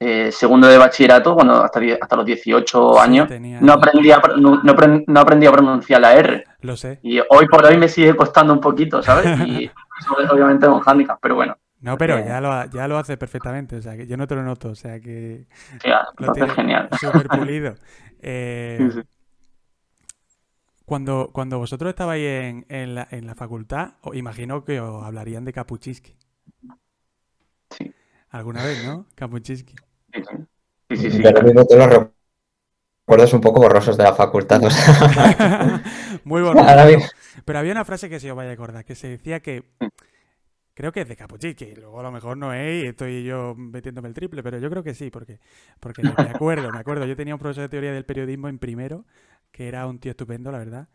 [0.05, 3.29] eh, segundo de bachillerato, cuando hasta, hasta los 18 años,
[3.61, 6.43] no, aprendía, no, no, aprendí a pronunciar la R.
[6.61, 6.99] Lo sé.
[7.03, 9.25] Y hoy por hoy me sigue costando un poquito, ¿sabes?
[9.47, 11.55] Y eso obviamente es un handicap, pero bueno.
[11.79, 14.43] No, pero ya lo, ya lo hace perfectamente, o sea, que yo no te lo
[14.43, 15.47] noto, o sea, que
[16.17, 16.89] lo hace genial.
[16.99, 17.75] Súper pulido.
[18.21, 19.03] Eh,
[20.85, 25.53] cuando, cuando vosotros estabais en, en, la, en la facultad, imagino que os hablarían de
[25.53, 26.17] Capuchiski.
[27.69, 27.93] Sí.
[28.29, 29.05] ¿Alguna vez, no?
[29.15, 29.75] Capuchiski.
[30.95, 31.23] Sí, sí, sí.
[31.23, 31.87] Pero mismo te los
[33.05, 34.61] recuerdos un poco borrosos de la facultad.
[36.23, 37.11] Muy borrosos.
[37.45, 39.63] Pero había una frase que se os vaya a acordar, que se decía que
[40.75, 44.07] Creo que es de Capuchichi, luego a lo mejor no es y estoy yo metiéndome
[44.07, 45.39] el triple, pero yo creo que sí, porque,
[45.79, 47.05] porque me acuerdo, me acuerdo.
[47.05, 49.05] Yo tenía un profesor de teoría del periodismo en primero,
[49.51, 50.87] que era un tío estupendo, la verdad,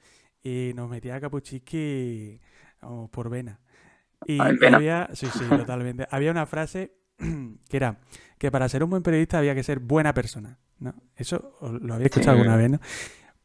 [0.43, 2.41] y nos metía a Capuchichi
[2.83, 3.61] vamos, por vena.
[4.27, 6.09] Y Ah, había, sí, sí, totalmente.
[6.11, 6.98] Había una frase
[7.69, 7.99] que era
[8.39, 10.95] que para ser un buen periodista había que ser buena persona, ¿no?
[11.17, 12.41] Eso os lo habéis escuchado Sí.
[12.41, 12.81] alguna vez, ¿no?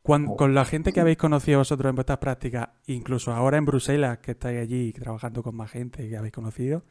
[0.03, 4.19] Cuan- con la gente que habéis conocido vosotros en vuestras prácticas, incluso ahora en Bruselas,
[4.19, 6.83] que estáis allí trabajando con más gente que habéis conocido,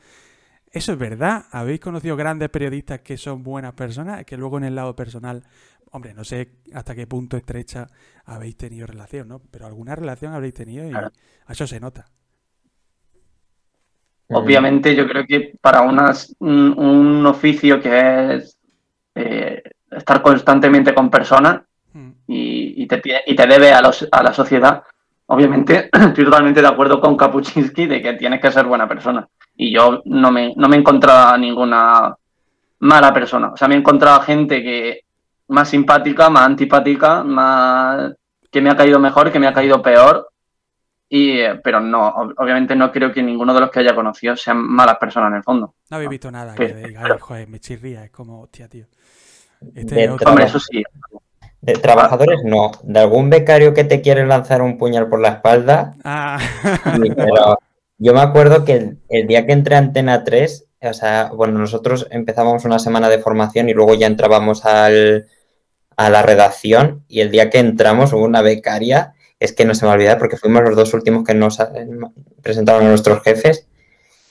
[0.70, 1.44] ¿eso es verdad?
[1.52, 4.24] ¿Habéis conocido grandes periodistas que son buenas personas?
[4.24, 5.44] Que luego en el lado personal,
[5.90, 7.86] hombre, no sé hasta qué punto estrecha
[8.24, 9.40] habéis tenido relación, ¿no?
[9.50, 11.12] Pero alguna relación habréis tenido y Claro.
[11.48, 12.06] eso se nota.
[14.34, 18.58] Obviamente yo creo que para unas- un, un oficio que es
[19.14, 21.60] eh, estar constantemente con personas
[21.94, 22.10] Mm.
[22.26, 24.82] y, y te, y te debe a, los- a la sociedad,
[25.26, 29.28] obviamente estoy totalmente de acuerdo con Kapuczynski de que tienes que ser buena persona.
[29.56, 32.14] Y yo no me, no me he encontrado a ninguna
[32.80, 33.48] mala persona.
[33.52, 35.00] O sea, me he encontrado a gente que
[35.48, 38.14] más simpática, más antipática, más
[38.50, 40.30] que me ha caído mejor, que me ha caído peor.
[41.14, 44.34] Y, eh, pero no, ob- obviamente no creo que ninguno de los que haya conocido
[44.34, 45.74] sean malas personas en el fondo.
[45.90, 48.86] No habéis visto nada que digáis, joder, me chirría, es como, hostia, tío.
[49.74, 50.30] Este De otro-.
[50.30, 50.82] Hombre, eso sí.
[51.60, 52.70] De trabajadores no.
[52.82, 57.58] De algún becario que te quiere lanzar un puñal por la espalda, Ah, Sí, pero
[57.98, 61.58] yo me acuerdo que el, el día que entré a Antena 3, o sea, bueno,
[61.58, 65.26] nosotros empezábamos una semana de formación y luego ya entrábamos al,
[65.96, 69.12] a la redacción y el día que entramos hubo una becaria,
[69.42, 71.66] es que no se me olvida porque fuimos los dos últimos que nos eh,
[72.42, 73.66] presentaron a nuestros jefes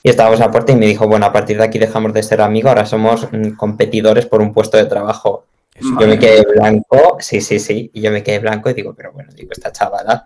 [0.03, 2.23] y estábamos a la puerta y me dijo, bueno, a partir de aquí dejamos de
[2.23, 5.45] ser amigos, ahora somos mm, competidores por un puesto de trabajo.
[5.75, 8.93] eso Yo me quedé blanco, sí, sí, sí, y yo me quedé blanco y digo,
[8.95, 10.25] pero bueno, digo, esta chavala.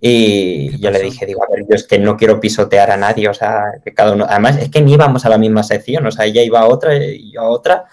[0.00, 2.96] Y ¿Qué yo le dije, digo, a ver, yo es que no quiero pisotear a
[2.96, 6.06] nadie, o sea, que cada uno, además es que ni íbamos a la misma sección,
[6.06, 7.86] o sea, ella iba a otra y yo a otra.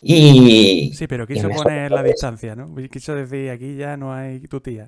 [0.00, 2.02] Y Sí, pero quiso poner la sorprendió.
[2.02, 2.74] distancia, ¿no?
[2.90, 4.86] Quiso decir, aquí ya no hay tu tía.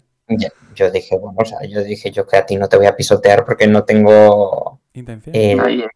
[0.75, 2.97] Yo, dije, bueno, o sea, yo dije, yo que a ti no te voy a
[2.97, 5.35] pisotear porque no tengo, Intención.
[5.35, 5.87] eh,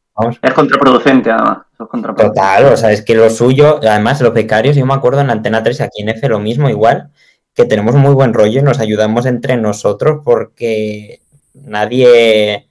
[0.43, 1.59] es contraproducente, además.
[1.79, 2.41] Es contraproducente.
[2.41, 5.63] Total, o sea, es que lo suyo, además los becarios, yo me acuerdo en Antena
[5.63, 7.11] 3 y aquí en F lo mismo, igual,
[7.55, 11.21] que tenemos muy buen rollo y nos ayudamos entre nosotros porque
[11.55, 12.69] nadie,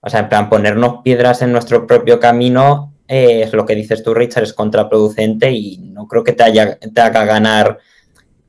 [0.00, 4.04] o sea, en plan, ponernos piedras en nuestro propio camino eh, es lo que dices
[4.04, 7.80] tú, Richard, es contraproducente y no creo que te, haya, te haga ganar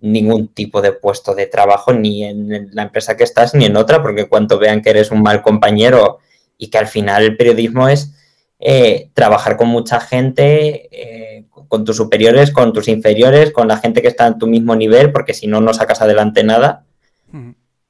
[0.01, 4.01] ningún tipo de puesto de trabajo ni en la empresa que estás ni en otra,
[4.01, 6.19] porque cuanto vean que eres un mal compañero
[6.57, 8.13] y que al final el periodismo es
[8.59, 14.01] eh, trabajar con mucha gente, eh, con tus superiores, con tus inferiores, con la gente
[14.01, 16.85] que está en tu mismo nivel, porque si no, no sacas adelante nada.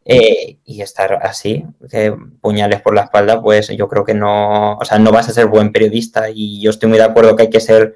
[0.04, 4.84] Eh, y estar así, eh, puñales por la espalda, pues yo creo que no, o
[4.84, 7.50] sea, no vas a ser buen periodista y yo estoy muy de acuerdo que hay
[7.52, 7.96] que ser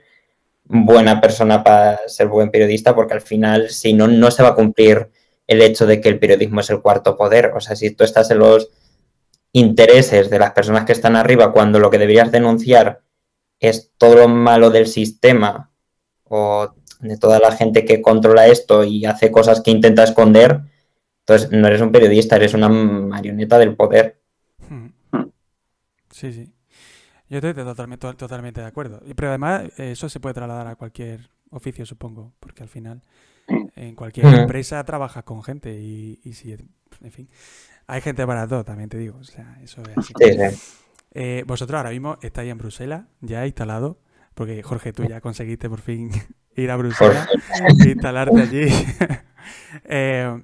[0.65, 4.55] buena persona para ser buen periodista, porque al final, si no, no se va a
[4.55, 5.09] cumplir
[5.47, 7.51] el hecho de que el periodismo es el cuarto poder.
[7.55, 8.69] O sea, si tú estás en los
[9.51, 13.01] intereses de las personas que están arriba cuando lo que deberías denunciar
[13.59, 15.71] es todo lo malo del sistema
[16.23, 20.61] o de toda la gente que controla esto y hace cosas que intenta esconder,
[21.19, 24.19] entonces no eres un periodista, eres una marioneta del poder.
[24.59, 25.31] Ujú.
[26.11, 26.54] Sí, sí.
[27.29, 29.01] Yo estoy totalmente, totalmente de acuerdo.
[29.05, 33.01] Y- Pero además, eso se puede trasladar a cualquier oficio, supongo, porque al final
[33.47, 33.55] Sí.
[33.75, 37.29] en cualquier empresa trabajas con gente y, y si, en fin,
[37.87, 39.17] hay gente para todo, también te digo.
[39.19, 40.13] O sea, eso es así.
[40.19, 40.59] Sí, sí.
[41.13, 43.99] Eh, vosotros ahora mismo estáis en Bruselas, ya instalado,
[44.33, 46.09] porque Jorge, tú ya conseguiste por fin
[46.55, 47.29] ir a Bruselas,
[47.77, 47.89] fin.
[47.91, 48.67] instalarte allí.
[49.87, 50.41] Eh,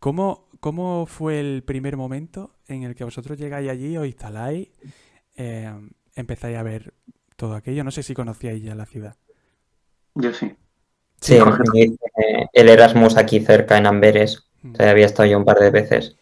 [0.00, 4.68] ¿cómo, cómo fue el primer momento en el que vosotros llegáis allí, os instaláis,
[5.36, 5.72] eh,
[6.14, 6.94] empezáis a ver
[7.36, 7.84] todo aquello?
[7.84, 9.16] No sé si conocíais ya la ciudad.
[10.16, 10.56] Yo sí.
[11.20, 11.38] Sí,
[11.74, 11.98] hice
[12.52, 14.44] el Erasmus aquí cerca en Amberes.
[14.64, 14.74] Mm.
[14.74, 16.16] O sea, había estado yo un par de veces.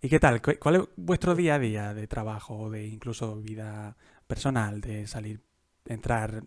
[0.00, 0.42] ¿Y qué tal?
[0.42, 5.06] ¿Cu- ¿Cuál es vuestro día a día de trabajo o de incluso vida personal, de
[5.06, 5.40] salir,
[5.86, 6.42] entrar?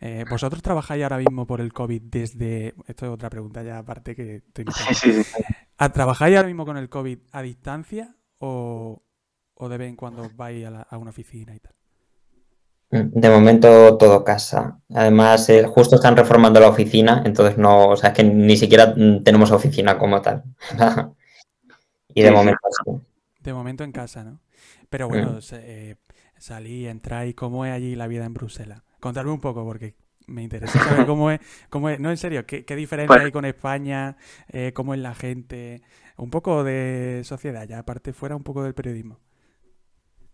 [0.00, 2.74] eh, ¿Vosotros trabajáis ahora mismo por el COVID desde...
[2.86, 4.66] Esto es otra pregunta ya aparte que estoy.
[4.72, 5.42] Sí, sí, sí.
[5.78, 9.04] ¿Ah, ¿Trabajáis ahora mismo con el COVID a distancia o,
[9.54, 11.75] o de vez en cuando vais a, la- a una oficina y tal?
[13.04, 14.78] De momento todo casa.
[14.94, 18.94] Además, eh, justo están reformando la oficina, entonces no, o sea, es que ni siquiera
[18.96, 20.44] mm, tenemos oficina como tal.
[22.14, 22.52] Y de Sí, sí.
[22.52, 22.90] momento sí.
[23.40, 24.40] De momento en casa, ¿no?
[24.90, 25.96] Pero bueno, se- eh,
[26.38, 28.82] salí, entráis, ¿cómo es allí la vida en Bruselas?
[29.00, 32.64] Contadme un poco porque me interesa saber cómo es, cómo es, no en serio, qué,
[32.64, 34.16] qué diferencia Pues- hay con España,
[34.48, 35.82] eh, cómo es la gente,
[36.16, 39.20] un poco de sociedad, ya aparte fuera un poco del periodismo.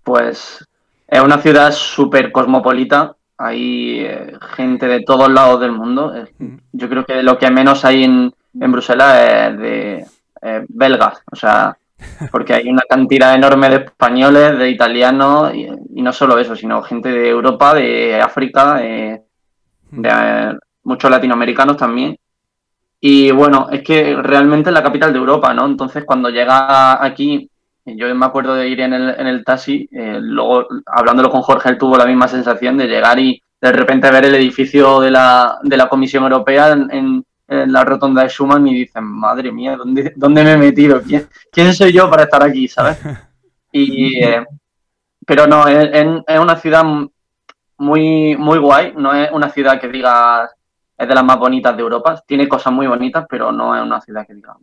[0.05, 0.65] Pues
[1.13, 3.15] Es una ciudad súper cosmopolita.
[3.39, 6.13] Hay eh, gente de todos lados del mundo.
[6.39, 6.57] Mm.
[6.73, 10.07] Yo creo que lo que menos hay en, en Bruselas es de
[10.43, 11.21] eh, belgas.
[11.31, 11.77] O sea,
[12.31, 16.83] porque hay una cantidad enorme de españoles, de italianos, y, y no solo eso, sino
[16.83, 19.23] gente de Europa, de África, de,
[19.93, 20.03] Mm.
[20.03, 22.17] de, eh, muchos latinoamericanos también.
[23.01, 25.67] Y bueno, es que realmente es la capital de Europa, ¿no?
[25.67, 27.49] Entonces, cuando llega aquí,
[27.85, 31.69] yo me acuerdo de ir en el, en el taxi, eh, luego hablándolo con Jorge,
[31.71, 35.59] él tuvo la misma sensación de llegar y de repente ver el edificio de la,
[35.63, 39.77] de la Comisión Europea en, en- en la rotonda de Schuman y dicen, madre mía,
[39.77, 41.03] ¿dónde, dónde me he metido?
[41.03, 42.99] ¿Quién, quién soy yo para estar aquí, sabes?
[43.75, 44.45] Y, eh,
[45.27, 46.85] pero no, es, es- una ciudad
[47.79, 50.51] muy, muy guay, no es una ciudad que digas
[50.97, 54.01] es de las más bonitas de Europa, tiene cosas muy bonitas, pero no es una
[54.01, 54.63] ciudad que digamos.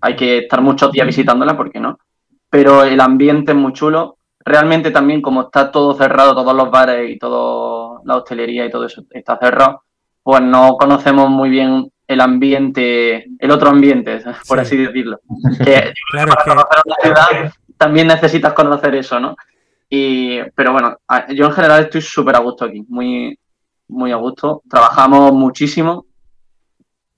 [0.00, 1.98] Hay que estar muchos días visitándola, porque no.
[2.54, 4.16] Pero el ambiente es muy chulo.
[4.44, 8.86] Realmente también, como está todo cerrado, todos los bares y toda la hostelería y todo
[8.86, 9.82] eso está cerrado,
[10.22, 14.62] pues no conocemos muy bien el ambiente, el otro ambiente, por Sí.
[14.62, 15.18] así decirlo.
[15.64, 19.34] Que Claro, que ciudad también necesitas conocer eso, ¿no?
[19.90, 20.96] Y, pero bueno,
[21.30, 23.36] yo en general estoy súper a gusto aquí, muy,
[23.88, 24.62] muy a gusto.
[24.70, 26.06] Trabajamos muchísimo.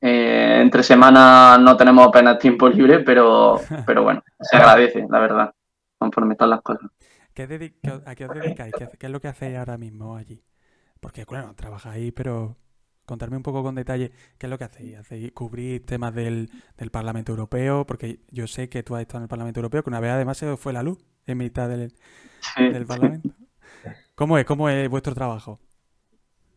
[0.01, 5.55] Eh, entre semanas no tenemos apenas tiempo libre, pero, pero bueno, se agradece, la verdad,
[5.99, 6.91] conforme están las cosas.
[7.35, 7.43] ¿qué
[8.07, 8.75] ¿a qué os dedicáis?
[8.99, 10.43] ¿Qué, es lo que hacéis ahora mismo allí?
[11.01, 12.57] Porque, bueno, trabajáis, pero
[13.05, 14.97] contarme un poco con detalle qué es lo que hacéis.
[14.97, 17.87] ¿Hacéis cubrir temas del, del Parlamento Europeo?
[17.87, 20.39] Porque yo sé que tú has estado en el Parlamento Europeo, que una vez además
[20.39, 21.93] se fue la luz en mitad del,
[22.41, 22.69] Sí.
[22.69, 23.31] del Parlamento.
[24.15, 24.45] ¿Cómo es?
[24.47, 25.61] ¿Cómo es vuestro trabajo?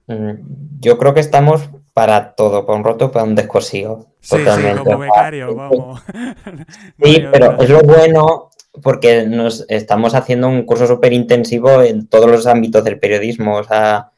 [0.09, 4.07] Mm, Yo creo que estamos para todo, para un roto, para un descosido.
[4.19, 4.83] Sí, sí, Totalmente.
[4.83, 6.01] como becario, vamos.
[7.03, 8.49] Sí, pero es lo bueno
[8.81, 13.57] porque nos estamos haciendo un curso súper intensivo en todos los ámbitos del periodismo.
[13.57, 14.11] O sea,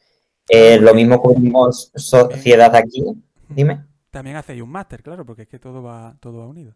[0.47, 3.04] eh, lo mismo cubrimos sociedad aquí.
[3.49, 3.86] Dime.
[4.12, 6.73] También hacéis un máster, claro, porque es que todo va, todo va unido.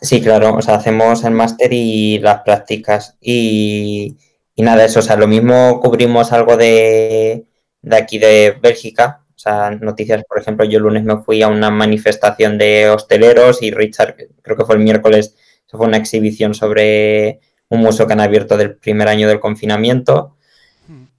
[0.00, 4.16] Sí, claro, o sea, hacemos el máster y las prácticas y,
[4.54, 7.46] y nada, eso, o sea, lo mismo cubrimos algo de,
[7.86, 11.48] de aquí de Bélgica, o sea, noticias, por ejemplo, yo el lunes me fui a
[11.48, 16.52] una manifestación de hosteleros y Richard, creo que fue el miércoles, se fue una exhibición
[16.52, 20.36] sobre un museo que han abierto del primer año del confinamiento.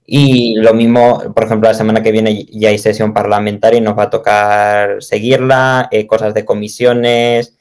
[0.04, 3.96] Y lo mismo, por ejemplo, la semana que viene ya hay sesión parlamentaria y nos
[3.96, 7.56] va a tocar seguirla, eh, cosas de comisiones,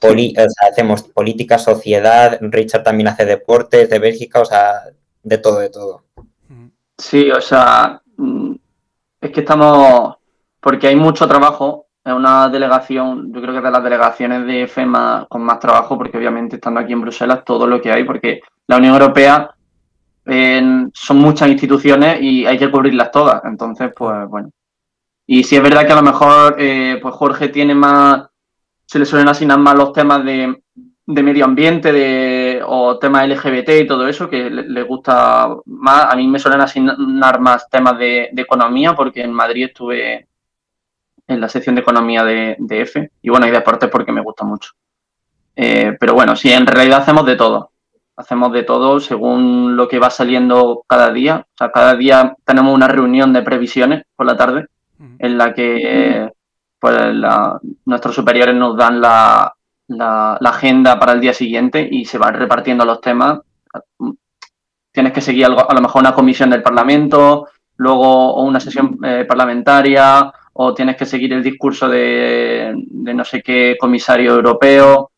[0.00, 4.82] poli- o sea, hacemos política, sociedad, Richard también hace deportes de Bélgica, o sea,
[5.22, 6.04] de todo, de todo.
[6.98, 8.00] Sí, o sea,
[9.20, 10.16] es que estamos,
[10.60, 15.26] porque hay mucho trabajo, es una delegación, yo creo que de las delegaciones de FEMA
[15.28, 18.76] con más trabajo, porque obviamente estando aquí en Bruselas todo lo que hay, porque la
[18.76, 19.50] Unión Europea
[20.26, 24.50] son muchas instituciones y hay que cubrirlas todas, entonces, pues bueno.
[25.26, 28.26] Y sí es verdad que a lo mejor, eh, pues Jorge tiene más,
[28.86, 30.62] se le suelen asignar más los temas de,
[31.06, 36.06] de medio ambiente de, o temas LGBT y todo eso, que le, le gusta más.
[36.12, 40.26] A mí me suelen asignar más temas de, de economía, porque en Madrid estuve
[41.26, 44.44] en la sección de economía de, de F, y bueno, y deportes porque me gusta
[44.44, 44.70] mucho.
[45.56, 47.70] Eh, pero bueno, sí, en realidad hacemos de todo.
[48.16, 51.46] Hacemos de todo según lo que va saliendo cada día.
[51.46, 54.66] O sea, cada día tenemos una reunión de previsiones por la tarde
[55.18, 56.30] en la que
[56.78, 59.53] pues, la- nuestros superiores nos dan la,
[59.88, 63.40] la- agenda para el día siguiente y se van repartiendo los temas.
[64.92, 69.24] Tienes que seguir algo, a lo mejor una comisión del Parlamento, luego una sesión eh,
[69.26, 75.10] parlamentaria, o tienes que seguir el discurso de, de no sé qué comisario europeo.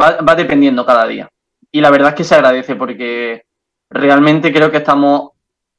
[0.00, 1.28] Va, va dependiendo cada día.
[1.70, 3.44] Y la verdad es que se agradece porque
[3.90, 5.30] realmente creo que estamos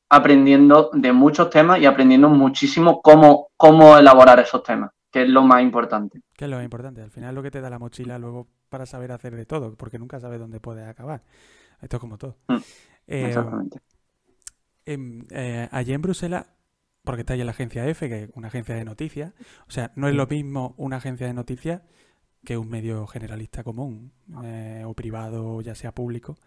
[0.09, 5.43] aprendiendo de muchos temas y aprendiendo muchísimo cómo, cómo elaborar esos temas, que es lo
[5.43, 6.21] más importante.
[6.35, 7.01] Que es lo importante.
[7.03, 9.75] Al final es lo que te da la mochila luego para saber hacer de todo,
[9.75, 11.23] porque nunca sabes dónde puedes acabar.
[11.81, 12.35] Esto es como todo.
[12.47, 12.55] Mm,
[13.05, 13.79] Eh, Exactamente.
[14.85, 16.47] em, eh, allí en Bruselas,
[17.03, 19.33] porque está ahí en la agencia F, que es una agencia de noticias,
[19.67, 21.81] o sea, no es lo mismo una agencia de noticias
[22.43, 26.37] que un medio generalista común, eh, o privado, ya sea público.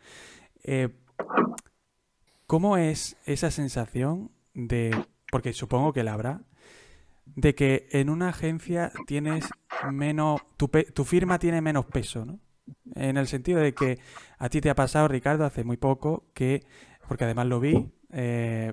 [2.46, 4.90] ¿Cómo es esa sensación de,
[5.30, 6.40] porque supongo que la habrá,
[7.36, 9.48] de que en una agencia tienes
[9.92, 12.40] menos, tu, tu firma tiene menos peso, ¿no?
[12.94, 13.98] En el sentido de que
[14.38, 16.64] a ti te ha pasado, Ricardo, hace muy poco, que,
[17.06, 18.72] porque además lo vi eh,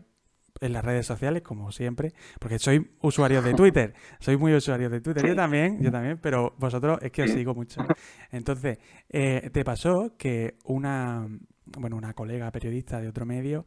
[0.61, 5.01] en las redes sociales, como siempre, porque soy usuario de Twitter, soy muy usuario de
[5.01, 7.85] Twitter, yo también, yo también, pero vosotros es que os sigo mucho.
[8.31, 11.27] Entonces, eh, te pasó que una,
[11.65, 13.65] bueno, una colega periodista de otro medio,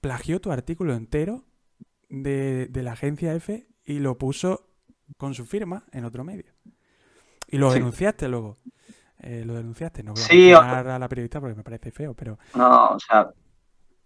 [0.00, 1.44] plagió tu artículo entero
[2.08, 4.66] de, de la agencia F y lo puso
[5.16, 6.52] con su firma en otro medio.
[7.48, 7.78] Y lo Sí.
[7.78, 8.56] denunciaste luego.
[9.20, 12.12] Eh, lo denunciaste, no voy a Sí, o- a la periodista porque me parece feo,
[12.14, 13.30] pero No, o sea.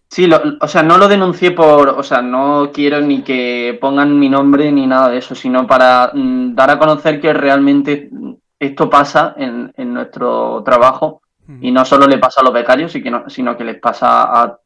[0.09, 1.89] Sí, lo- o sea, no lo denuncié por.
[1.89, 6.11] O sea, no quiero ni que pongan mi nombre ni nada de eso, sino para
[6.13, 8.11] mm, dar a conocer que realmente
[8.59, 11.23] esto pasa en, en nuestro trabajo
[11.61, 14.23] y no solo le pasa a los becarios, y que no- sino que les pasa
[14.43, 14.59] a,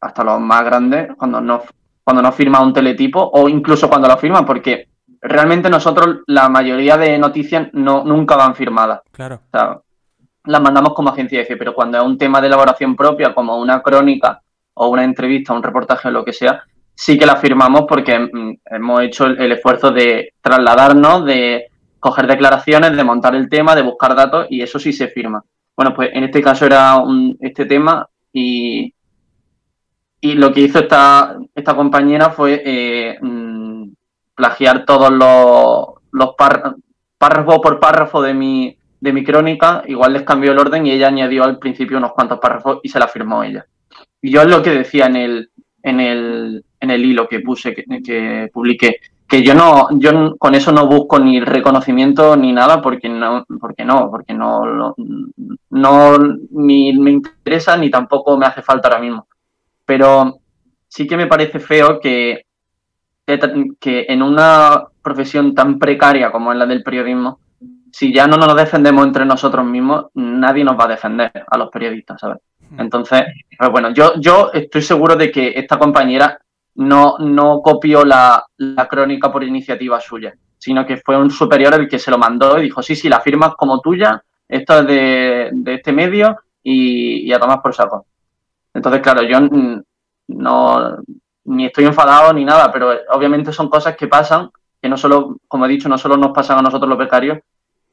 [0.00, 1.62] hasta los más grandes cuando no,
[2.08, 4.88] cuando no firma un teletipo o incluso cuando lo firman, porque
[5.20, 9.02] realmente nosotros la mayoría de noticias no, nunca van firmadas.
[9.12, 9.42] claro.
[9.44, 9.78] O sea,
[10.44, 13.82] las mandamos como agencia F, pero cuando es un tema de elaboración propia, como una
[13.82, 14.40] crónica
[14.72, 16.62] o una entrevista, un reportaje o lo que sea,
[16.94, 21.66] sí que la firmamos porque mm, hemos hecho el, el esfuerzo de trasladarnos, de
[22.00, 25.44] coger declaraciones, de montar el tema, de buscar datos y eso sí se firma.
[25.76, 28.94] Bueno, pues en este caso era un, este tema y,
[30.20, 33.90] y lo que hizo esta, esta compañera fue eh, mm,
[34.34, 36.74] plagiar todos los, los pár-
[37.18, 41.08] párrafo por párrafo de mi, de mi crónica, igual les cambió el orden y ella
[41.08, 43.66] añadió al principio unos cuantos párrafos y se la firmó ella.
[44.20, 45.50] Y yo es lo que decía en el,
[45.82, 48.96] en el, en el hilo que puse, que, que publiqué,
[49.28, 53.84] que yo no, yo con eso no busco ni reconocimiento ni nada porque no, porque
[53.84, 54.94] no, porque no, lo-
[55.70, 56.18] no
[56.50, 59.26] ni me interesa ni tampoco me hace falta ahora mismo.
[59.88, 60.40] Pero
[60.86, 62.44] sí que me parece feo que,
[63.26, 67.40] que- que en una profesión tan precaria como es la del periodismo,
[67.90, 71.70] si ya no nos defendemos entre nosotros mismos, nadie nos va a defender a los
[71.70, 72.36] periodistas, ¿sabes?
[72.68, 73.22] Mm, Entonces,
[73.58, 76.38] pues bueno, yo, yo estoy seguro de que esta compañera
[76.74, 81.88] no, no copió la, la crónica por iniciativa suya, sino que fue un superior el
[81.88, 85.50] que se lo mandó y dijo, sí, sí, la firmas como tuya, esto es de,
[85.54, 88.04] de este medio y, y a tomar por saco.
[88.74, 89.38] Entonces, claro, yo
[90.28, 90.98] no
[91.44, 94.50] ni estoy enfadado ni nada, pero obviamente son cosas que pasan,
[94.80, 97.38] que no solo, como he dicho, no solo nos pasan a nosotros los becarios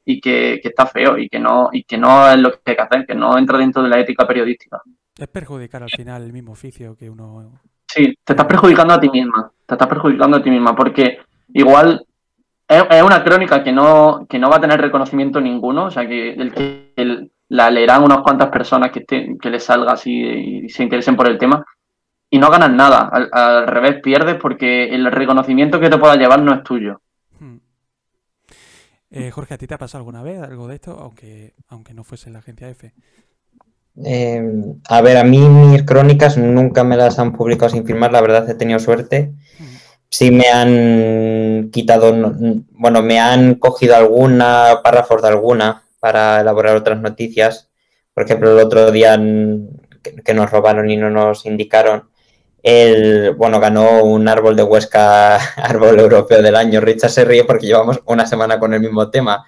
[0.04, 2.76] y que, que está feo y que no y que no es lo que hay
[2.76, 4.82] que hacer, que no entra dentro de la ética periodística.
[5.18, 7.60] Es perjudicar al final el mismo oficio que uno...
[7.88, 11.18] Sí, te estás perjudicando a ti misma, te estás perjudicando a ti misma, porque
[11.54, 12.04] igual
[12.68, 16.06] es, es una crónica que no, que no va a tener reconocimiento ninguno, o sea,
[16.06, 20.12] que, el, que el- la leerán unas cuantas personas que, estén- que les salga así
[20.12, 21.64] y se interesen por el tema,
[22.30, 26.40] y no ganas nada, al, al revés, pierdes porque el reconocimiento que te pueda llevar
[26.42, 27.00] no es tuyo.
[27.40, 27.58] Hmm.
[29.10, 30.98] Eh, Jorge, ¿a ti te ha pasado alguna vez algo de esto?
[31.00, 32.92] Aunque, aunque no fuese la agencia F.
[34.04, 34.42] Eh,
[34.88, 38.50] a ver, a mí mis crónicas nunca me las han publicado sin firmar, la verdad
[38.50, 39.32] he tenido suerte.
[39.58, 39.76] Hmm.
[40.10, 42.34] Sí me han quitado, no-
[42.72, 47.70] bueno, me han cogido alguna, párrafos de alguna para elaborar otras noticias.
[48.14, 49.18] Por ejemplo, el otro día
[50.24, 52.08] que, nos robaron y no nos indicaron,
[52.62, 56.80] el, bueno, ganó un árbol de Huesca, árbol europeo del año.
[56.80, 59.44] Richard se ríe porque llevamos una semana con el mismo tema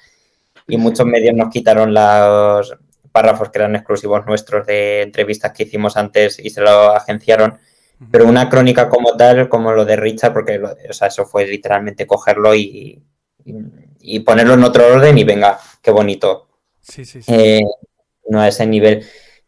[0.66, 2.76] y muchos medios nos quitaron los
[3.11, 7.59] párrafos que eran exclusivos nuestros de entrevistas que hicimos antes y se lo agenciaron.
[8.12, 11.46] Pero una crónica como tal, como lo de Richard, porque lo- o sea, eso fue
[11.46, 13.03] literalmente cogerlo y,
[13.44, 13.55] y-
[14.01, 15.59] y ponerlo en otro orden y venga,
[15.89, 16.49] qué bonito.
[16.82, 17.32] Sí, sí, sí.
[17.34, 17.62] Eh,
[18.28, 19.07] no a ese nivel.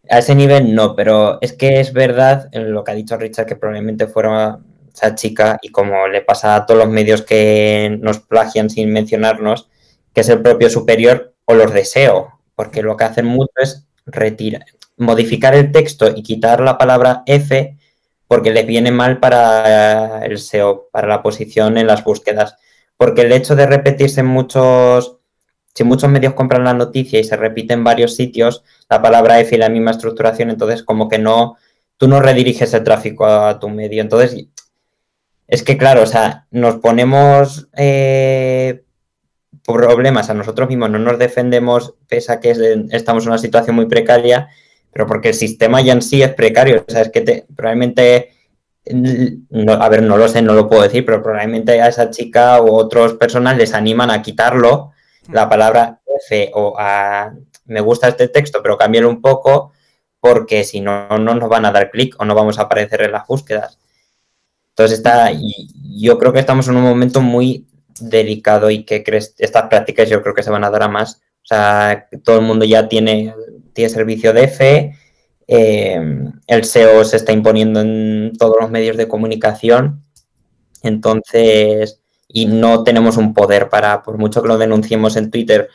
[0.08, 3.56] A ese nivel no, pero es que es verdad lo que ha dicho Richard, que
[3.56, 4.58] probablemente fuera
[4.90, 9.68] esa chica y como le pasa a todos los medios que nos plagian sin mencionarnos,
[10.14, 14.64] que es el propio superior o los deseo, porque lo que hacen mucho es retirar,
[14.96, 17.76] modificar el texto y quitar la palabra F
[18.26, 22.56] porque les viene mal para el SEO, para la posición en las búsquedas.
[22.96, 25.19] Porque el hecho de repetirse en muchos,
[25.74, 29.54] si muchos medios compran la noticia y se repite en varios sitios, la palabra F
[29.54, 31.56] y la misma estructuración, entonces como que no,
[31.96, 34.02] tú no rediriges el tráfico a tu medio.
[34.02, 34.46] Entonces,
[35.46, 38.84] es que claro, o sea, nos ponemos eh,
[39.64, 42.60] problemas a nosotros mismos, no nos defendemos pese a que es-
[42.90, 44.48] estamos en una situación muy precaria,
[44.92, 46.84] pero porque el sistema ya en sí es precario.
[46.86, 48.30] O sea, es que te- probablemente,
[49.50, 52.60] no, a ver, no lo sé, no lo puedo decir, pero probablemente a esa chica
[52.62, 54.92] u otras personas les animan a quitarlo,
[55.28, 57.32] la palabra F o a
[57.66, 59.72] me gusta este texto, pero cámbialo un poco,
[60.18, 63.12] porque si no, no nos van a dar clic o no vamos a aparecer en
[63.12, 63.78] las búsquedas.
[64.70, 67.66] Entonces está, yo creo que estamos en un momento muy
[68.00, 71.22] delicado y que crees, estas prácticas yo creo que se van a dar a más.
[71.42, 73.34] O sea, todo el mundo ya tiene,
[73.72, 74.94] tiene servicio de fe,
[75.46, 76.00] eh,
[76.46, 80.04] el SEO se está imponiendo en todos los medios de comunicación,
[80.82, 81.99] entonces,
[82.32, 85.68] y no tenemos un poder para, por mucho que lo denunciemos en Twitter,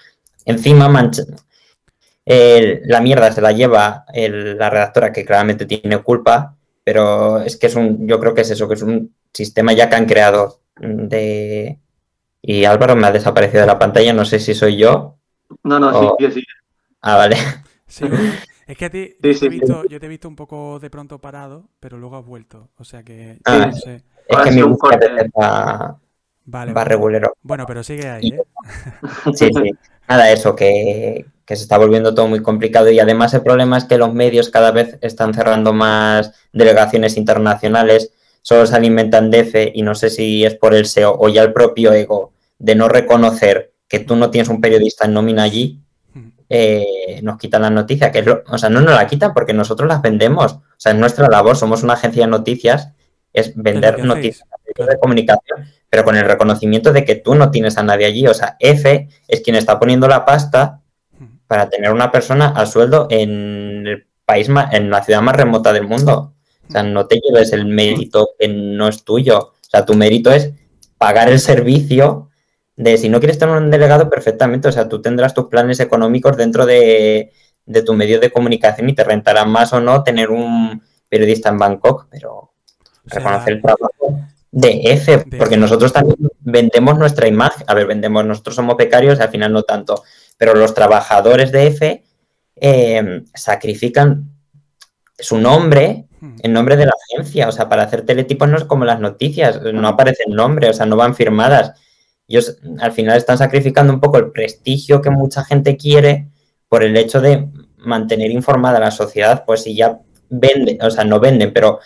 [0.46, 1.24] encima mancha-
[2.26, 7.76] la mierda se la lleva la redactora que claramente tiene culpa, pero es que es
[7.76, 11.80] un, yo creo que es eso, que es un sistema ya que han creado de...
[12.42, 15.16] Y Álvaro me ha desaparecido de la pantalla, no sé si soy yo.
[15.64, 16.44] No, no, sí, sí.
[17.02, 17.38] Ah, vale.
[17.88, 18.06] Sí,
[18.68, 20.90] es que a ti, yo, te he visto, yo, te he visto, un poco de
[20.92, 22.70] pronto parado, pero luego has vuelto.
[22.78, 23.40] O sea que.
[23.46, 24.04] Ah, no sé.
[24.28, 26.00] Es que mi búsqueda
[26.46, 27.36] vale, va regulero.
[27.42, 28.42] Bueno, pero sigue ahí, ¿eh?
[29.36, 29.72] Sí, sí.
[30.08, 33.86] Nada, eso, que, que, se está volviendo todo muy complicado y además el problema es
[33.86, 39.72] que los medios cada vez están cerrando más delegaciones internacionales, solo se alimentan de fe
[39.74, 42.88] y no sé si es por el SEO o ya el propio ego de no
[42.88, 45.82] reconocer que tú no tienes un periodista en nómina allí,
[46.48, 49.90] eh, nos quitan la noticia, que es o sea, no nos la quitan porque nosotros
[49.90, 52.92] las vendemos, o sea, es nuestra labor, somos una agencia de noticias,
[53.34, 55.66] es vender noticias de comunicación,
[55.96, 59.08] pero con el reconocimiento de que tú no tienes a nadie allí, o sea, F
[59.30, 60.82] es quien está poniendo la pasta
[61.48, 65.72] para tener una persona a sueldo en el país, más, en la ciudad más remota
[65.72, 66.34] del mundo.
[66.68, 69.40] O sea, no te lleves el mérito que no es tuyo.
[69.40, 70.52] O sea, tu mérito es
[70.98, 72.30] pagar el servicio
[72.76, 76.36] de si no quieres tener un delegado perfectamente, o sea, tú tendrás tus planes económicos
[76.36, 77.32] dentro de,
[77.86, 82.08] tu medio de comunicación y te rentará más o no tener un periodista en Bangkok,
[82.12, 82.52] pero
[83.06, 84.26] reconocer el trabajo
[84.56, 89.28] de F, porque nosotros también vendemos nuestra imagen, a ver, vendemos, nosotros somos becarios, al
[89.28, 90.02] final no tanto,
[90.38, 92.04] pero los trabajadores de F
[92.56, 94.30] eh, sacrifican
[95.20, 96.36] su nombre hmm.
[96.42, 99.62] en nombre de la agencia, o sea, para hacer teletipos no es como las noticias,
[99.62, 101.74] no aparece el nombre, o sea, no van firmadas.
[102.26, 106.30] Ellos al final están sacrificando un poco el prestigio que mucha gente quiere
[106.70, 110.00] por el hecho de mantener informada a la sociedad, pues si ya
[110.30, 111.80] venden, o sea, no venden, pero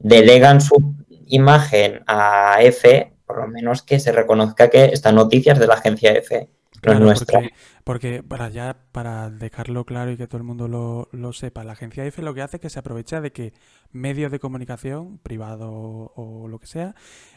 [0.00, 0.96] delegan su
[1.28, 5.74] imagen a F, por lo menos que se reconozca que esta noticia es de la
[5.74, 6.48] agencia F,
[6.84, 7.40] no es nuestra.
[7.84, 11.72] Porque, para ya, para dejarlo claro y que todo el mundo lo, lo, sepa, la
[11.72, 13.52] agencia F lo que hace es que se aprovecha de que
[13.90, 16.94] medios de comunicación, privado o lo que sea,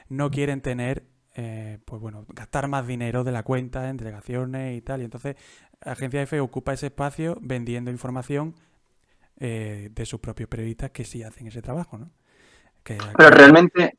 [0.09, 4.81] no quieren tener eh, pues bueno, gastar más dinero de la cuenta en delegaciones y
[4.81, 5.01] tal.
[5.01, 5.35] Y entonces
[5.81, 8.55] Agencia F ocupa ese espacio vendiendo información
[9.39, 12.11] eh, de sus propios periodistas que sí hacen ese trabajo, ¿no?
[12.83, 13.97] Pero realmente,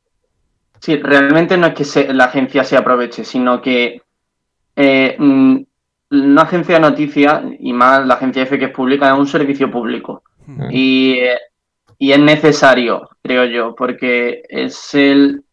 [0.79, 4.01] sí, realmente no es que la agencia se aproveche, sino que
[4.75, 5.57] eh, mm,
[6.11, 9.71] una agencia de noticias, y más la agencia F que es pública, es un servicio
[9.71, 10.23] público.
[10.45, 10.67] Hmm.
[10.69, 11.19] Y,
[11.97, 15.43] y es necesario, creo yo, porque es el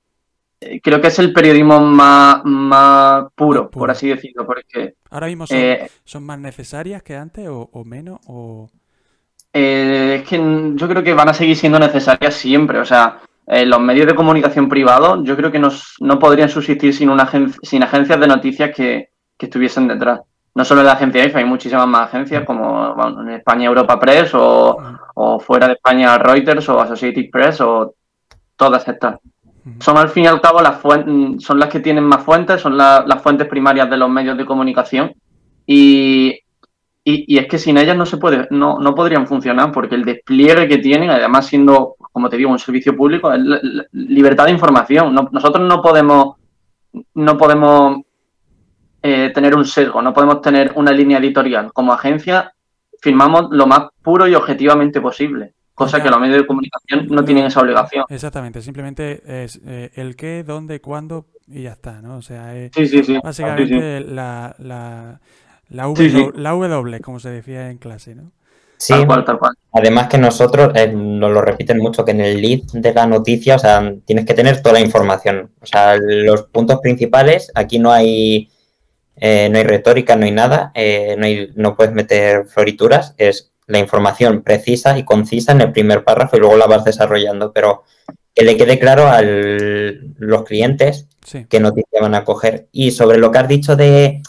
[0.83, 4.95] creo que es el periodismo más, más puro, por así decirlo, porque...
[5.09, 5.89] ¿Ahora mismo son, eh,
[6.21, 8.21] más necesarias que antes o, menos?
[8.27, 8.69] O...
[9.53, 13.67] Eh, es que yo creo que van a seguir siendo necesarias siempre, o sea, eh,
[13.67, 17.29] los medios de comunicación privados yo creo que no podrían subsistir sin, una
[17.63, 20.21] sin agencias de noticias que, estuviesen detrás.
[20.55, 24.77] No solo la agencia IFA, hay muchísimas más agencias como en España Europa Press o,
[25.15, 27.95] o fuera de España Reuters o Associated Press o
[28.57, 29.19] todas estas
[29.79, 32.77] son al fin y al cabo las fuentes, son las que tienen más fuentes, son
[32.77, 35.15] las fuentes primarias de los medios de comunicación
[35.67, 36.39] y,
[37.03, 40.69] y, es que sin ellas no se puede, no, no podrían funcionar porque el despliegue
[40.69, 43.41] que tienen, además siendo, como te digo, un servicio público, es
[43.93, 45.15] libertad de información.
[45.33, 46.37] nosotros no podemos,
[47.15, 48.03] no podemos
[49.03, 51.73] eh, tener un sesgo, no podemos tener una línea editorial.
[51.73, 52.53] Como agencia
[53.01, 57.47] firmamos lo más puro y objetivamente posible cosa que los medios de comunicación no tienen
[57.47, 58.05] esa obligación.
[58.11, 62.17] Exactamente, simplemente es eh, el qué, dónde, cuándo y ya está, ¿no?
[62.19, 62.71] O sea, es
[63.23, 65.19] básicamente La, la,
[65.71, 68.33] la, w, la W, como se decía en clase, ¿no?
[68.77, 68.95] Sí,
[69.73, 73.57] además que nosotros eh, nos lo repiten mucho, que en el lead de la noticia,
[73.57, 75.51] o sea, tienes que tener toda la información.
[75.61, 78.49] O sea, los puntos principales, aquí no hay,
[79.17, 83.79] eh, no hay retórica, no hay nada, no, hay, no puedes meter florituras, es la
[83.79, 87.85] información precisa y concisa en el primer párrafo y luego la vas desarrollando, pero
[88.35, 91.07] que le quede claro a los clientes
[91.49, 92.67] qué noticia van a coger.
[92.73, 94.23] Y sobre lo que has dicho de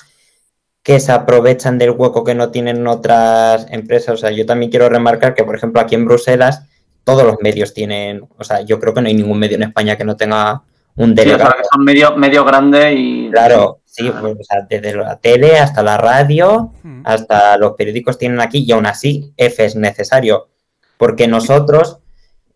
[0.83, 4.89] que se aprovechan del hueco que no tienen otras empresas, o sea, yo también quiero
[4.89, 6.63] remarcar que, por ejemplo, aquí en Bruselas
[7.03, 9.97] todos los medios tienen, o sea, yo creo que no hay ningún medio en España
[9.97, 10.63] que no tenga
[10.95, 11.51] un delegado.
[11.51, 13.29] Sí, que son medios medio grandes y...
[13.31, 14.37] Claro, Sí, pues,
[14.69, 16.71] desde la tele hasta la radio,
[17.03, 20.47] hasta los periódicos tienen aquí y aún así F es necesario
[20.95, 21.99] porque nosotros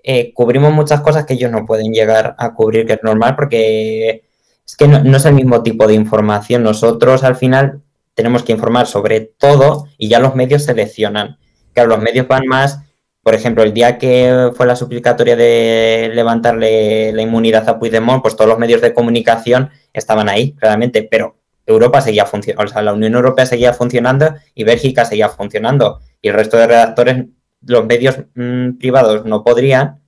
[0.01, 4.23] eh, cubrimos muchas cosas que ellos no pueden llegar a cubrir, que es normal porque
[4.65, 6.63] es que no, es el mismo tipo de información.
[6.63, 7.82] Nosotros al final
[8.16, 11.38] tenemos que informar sobre todo y ya los medios seleccionan.
[11.74, 12.80] Claro, los medios van más,
[13.22, 18.36] por ejemplo, el día que fue la suplicatoria de levantarle la inmunidad a Puigdemont, pues
[18.36, 22.93] todos los medios de comunicación estaban ahí, claramente, pero Europa seguía funcionando, o sea, la
[22.93, 25.99] Unión Europea seguía funcionando y Bélgica seguía funcionando.
[26.22, 27.26] Y el resto de redactores,
[27.61, 29.99] los medios mmm, privados no podrían,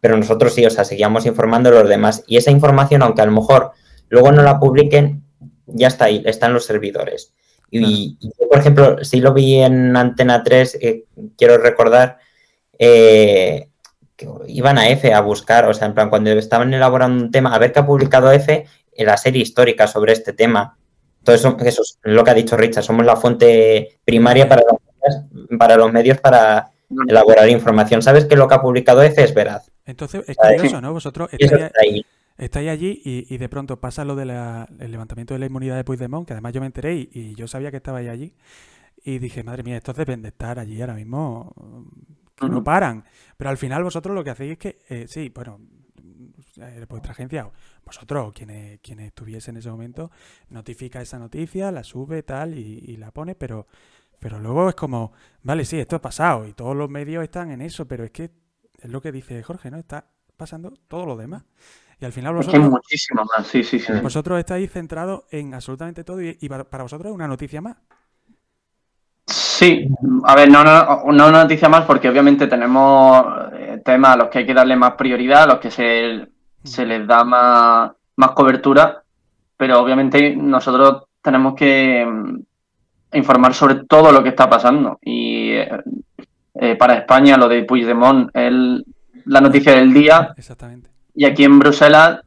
[0.00, 2.24] pero nosotros sí, o sea, seguíamos informando a los demás.
[2.26, 3.72] Y esa información, aunque a lo mejor
[4.08, 5.22] luego no la publiquen,
[5.74, 7.34] ya está ahí, está en los servidores.
[7.70, 11.04] Y, y yo, por ejemplo, sí lo vi en Antena 3, eh,
[11.36, 12.18] quiero recordar,
[12.78, 13.68] eh,
[14.16, 17.54] que iban a F a buscar, o sea, en plan, cuando estaban elaborando un tema,
[17.54, 20.76] a ver qué ha publicado F en la serie histórica sobre este tema.
[21.22, 25.58] Todo eso, eso es lo que ha dicho Richard, somos la fuente primaria para los,
[25.58, 26.70] para los medios para
[27.08, 28.02] elaborar información.
[28.02, 29.70] ¿Sabes que lo que ha publicado F es veraz?
[29.86, 30.92] Entonces, es curioso, ¿no?
[30.92, 31.30] Vosotros.
[32.40, 35.84] Estáis allí y, y, de pronto pasa lo del de levantamiento de la inmunidad de
[35.84, 38.34] Puigdemont, que además yo me enteré y, y yo sabía que estabais allí.
[39.04, 41.54] Y dije, madre mía, estos deben de estar allí ahora mismo,
[42.36, 43.04] que no paran.
[43.36, 45.60] Pero al final vosotros lo que hacéis es que, eh, sí, bueno,
[46.56, 47.50] eh, vuestra agencia,
[47.84, 50.10] vosotros, quienes, quienes estuviese en ese momento,
[50.48, 53.66] notifica esa noticia, la sube, tal, y, y la pone, pero,
[54.18, 55.12] pero luego es como,
[55.42, 58.30] vale, sí, esto ha pasado y todos los medios están en eso, pero es que
[58.78, 59.78] es lo que dice Jorge, ¿no?
[59.78, 60.06] Está
[60.40, 61.44] pasando todo lo demás.
[62.00, 62.60] Y al final vosotros...
[62.60, 63.92] Es que muchísimo más, sí, sí, sí.
[64.02, 67.76] Vosotros estáis centrados en absolutamente todo y, y para, vosotros es una noticia más.
[69.26, 69.86] Sí,
[70.24, 74.28] a ver, no, no, no una noticia más porque obviamente tenemos eh, temas a los
[74.28, 76.26] que hay que darle más prioridad, a los que se,
[76.64, 79.02] se les da más, más cobertura,
[79.58, 84.98] pero obviamente nosotros tenemos que mm, informar sobre todo lo que está pasando.
[85.02, 85.68] Y eh,
[86.54, 88.82] eh, para España lo de Puigdemont es
[89.30, 90.34] la noticia del día.
[90.36, 90.90] Exactamente.
[91.14, 92.20] Y aquí en Bruselas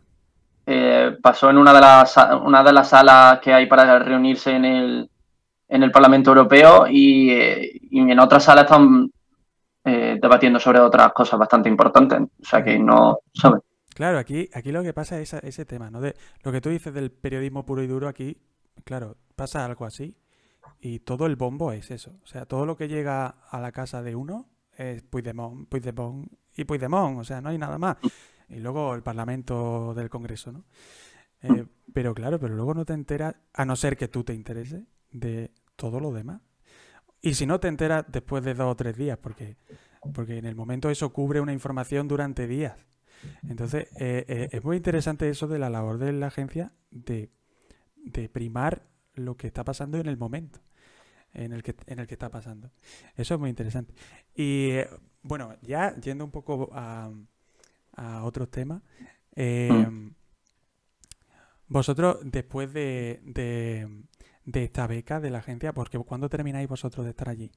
[0.66, 4.66] eh, pasó en una de, las, una de las salas que hay para reunirse en
[4.66, 5.10] el,
[5.68, 7.32] en el Parlamento Europeo y,
[7.92, 9.12] y en otras salas están
[9.84, 12.22] eh, debatiendo sobre otras cosas bastante importantes.
[12.22, 13.62] O sea que no, ¿sabes?
[13.94, 16.00] Claro, aquí, aquí lo que pasa es ese tema, ¿no?
[16.00, 18.38] De lo que tú dices del periodismo puro y duro aquí,
[18.86, 20.16] claro, pasa algo así
[20.80, 22.12] y todo el bombo es eso.
[22.24, 24.48] O sea, todo lo que llega a la casa de uno
[24.78, 27.20] es Puigdemont, Puigdemont y Puigdemont.
[27.20, 27.98] O sea, no hay nada más.
[28.50, 30.66] Y luego el Parlamento del Congreso, ¿no?
[31.42, 34.84] Eh, pero claro, pero luego no te enteras, a no ser que tú te intereses,
[35.12, 36.42] de todo lo demás.
[37.22, 39.58] Y si no te enteras después de dos o tres días, porque,
[40.14, 42.78] porque en el momento eso cubre una información durante días.
[43.48, 47.32] Entonces, eh, eh, es muy interesante eso de la labor de la agencia de,
[47.96, 48.84] de primar
[49.14, 50.60] lo que está pasando en el momento
[51.34, 52.72] en el que, en el que está pasando.
[53.16, 53.94] Eso es muy interesante.
[54.36, 54.72] Y
[55.24, 57.12] bueno, ya yendo un poco a,
[57.96, 58.82] a otros temas,
[59.36, 60.12] eh, mm.
[61.68, 63.88] vosotros después de, de,
[64.46, 67.52] de, esta beca de la agencia, porque ¿cuándo termináis vosotros de estar allí?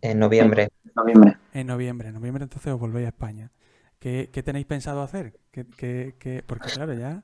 [0.00, 0.70] En noviembre.
[0.84, 1.36] En noviembre.
[1.52, 2.08] En noviembre.
[2.08, 3.50] En noviembre entonces os volvéis a España.
[3.98, 5.38] ¿Qué, qué tenéis pensado hacer?
[5.52, 6.42] ¿Qué, qué, qué?
[6.44, 7.22] Porque claro, ya...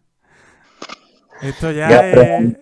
[1.43, 2.57] Esto ya, ya es...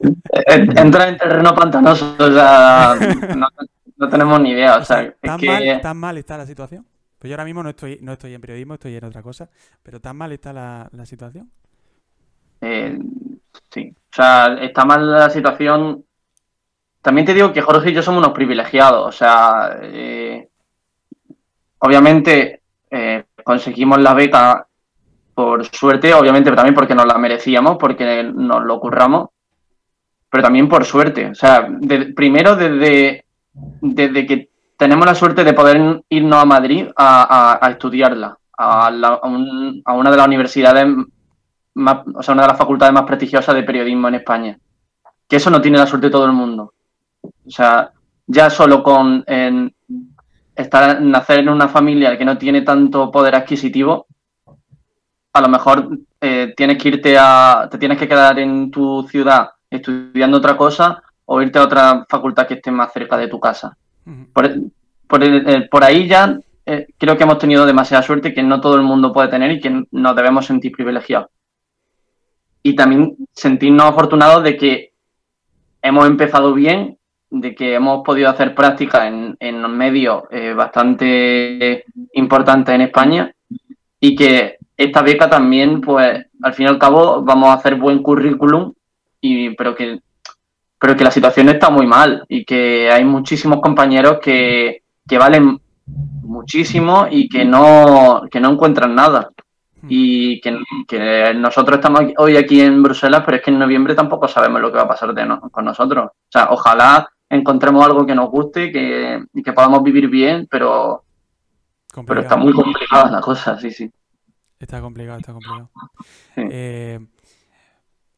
[0.76, 2.94] Entra en terreno pantanoso, o sea,
[3.36, 3.48] no,
[3.96, 4.76] no tenemos ni idea.
[4.76, 5.46] O sea, ¿Tan, es que...
[5.46, 6.86] mal, ¿Tan mal está la situación?
[7.18, 9.48] Pues yo ahora mismo no estoy, no estoy en periodismo, estoy en otra cosa,
[9.82, 11.50] pero ¿tan mal está la, la situación?
[12.60, 12.98] Eh,
[13.70, 16.04] sí, o sea, está mal la situación.
[17.00, 20.48] También te digo que Jorge y yo somos unos privilegiados, o sea, eh,
[21.78, 24.66] obviamente eh, conseguimos la beca
[25.34, 29.30] por suerte, obviamente, pero también porque nos la merecíamos, porque nos lo curramos,
[30.30, 31.26] pero también por suerte.
[31.26, 33.23] O sea, de, primero desde,
[33.54, 40.16] desde que tenemos la suerte de poder irnos a Madrid a, estudiarla, a, una de
[40.16, 40.86] las universidades
[41.74, 44.58] más, o sea, una de las facultades más prestigiosas de periodismo en España.
[45.28, 46.74] Que eso no tiene la suerte todo el mundo.
[47.22, 47.90] O sea,
[48.26, 49.74] ya solo con en,
[50.54, 54.06] estar, nacer en una familia que no tiene tanto poder adquisitivo,
[55.32, 59.50] a lo mejor eh, tienes que irte a, te tienes que quedar en tu ciudad
[59.68, 63.76] estudiando otra cosa o irte a otra facultad que esté más cerca de tu casa.
[64.06, 64.32] Uh -huh.
[64.32, 64.50] por,
[65.06, 68.82] por, por, ahí ya eh, creo que hemos tenido demasiada suerte que no todo el
[68.82, 71.28] mundo puede tener y que nos debemos sentir privilegiados.
[72.62, 74.92] Y también sentirnos afortunados de que
[75.82, 76.98] hemos empezado bien,
[77.30, 83.34] de que hemos podido hacer práctica en, en medios eh, bastante importantes en España
[84.00, 88.02] y que esta beca también, pues, al fin y al cabo, vamos a hacer buen
[88.02, 88.72] currículum,
[89.20, 90.00] y, pero, que,
[90.84, 95.58] pero que la situación está muy mal y que hay muchísimos compañeros que, que valen
[95.86, 99.30] muchísimo y que no, que no encuentran nada.
[99.88, 104.28] Y que, que, nosotros estamos hoy aquí en Bruselas, pero es que en noviembre tampoco
[104.28, 106.04] sabemos lo que va a pasar de no, con nosotros.
[106.04, 111.02] O sea, ojalá encontremos algo que nos guste que, y que podamos vivir bien, pero,
[112.06, 113.90] pero está muy complicada la cosa, sí, sí.
[114.60, 115.70] Está complicado, está complicado.
[116.34, 116.42] Sí.
[116.50, 116.98] Eh,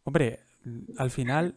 [0.02, 0.40] hombre,
[0.98, 1.54] al final,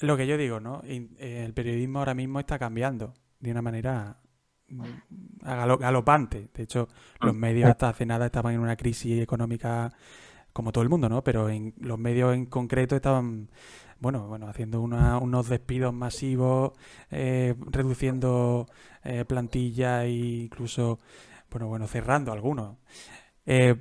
[0.00, 0.82] lo que yo digo, ¿no?
[0.84, 4.18] Eh, el periodismo ahora mismo está cambiando de una manera
[4.68, 6.48] mm, galopante.
[6.54, 6.88] De hecho,
[7.20, 7.38] los mm.
[7.38, 9.92] medios hasta hace nada estaban en una crisis económica
[10.56, 11.22] como todo el mundo, ¿no?
[11.22, 13.50] Pero en los medios en concreto estaban,
[14.00, 16.72] bueno, bueno, haciendo unos despidos masivos,
[17.10, 18.66] eh, reduciendo
[19.04, 20.12] eh, plantilla e
[20.44, 20.98] incluso,
[21.50, 22.78] bueno, bueno, cerrando algunos.
[23.44, 23.74] Eh,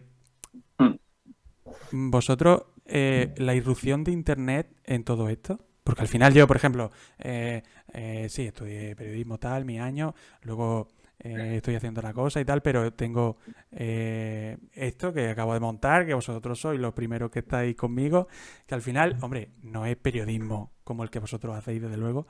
[0.78, 2.10] mm.
[2.12, 6.92] vosotros, la irrupción de Internet en todo esto, porque al final yo, por ejemplo,
[7.24, 12.94] sí, estudié periodismo tal, mi año, luego eh, estoy haciendo la cosa y tal, pero
[12.94, 13.38] tengo
[13.72, 18.28] eh, esto que acabo de montar, que vosotros sois los primeros que estáis conmigo,
[18.68, 22.28] que al final, hombre, no es periodismo como el que vosotros hacéis, desde luego,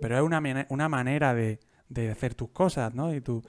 [0.00, 1.60] pero es una, una manera de,
[2.10, 3.14] hacer tus cosas, ¿no?
[3.14, 3.42] Y, tú,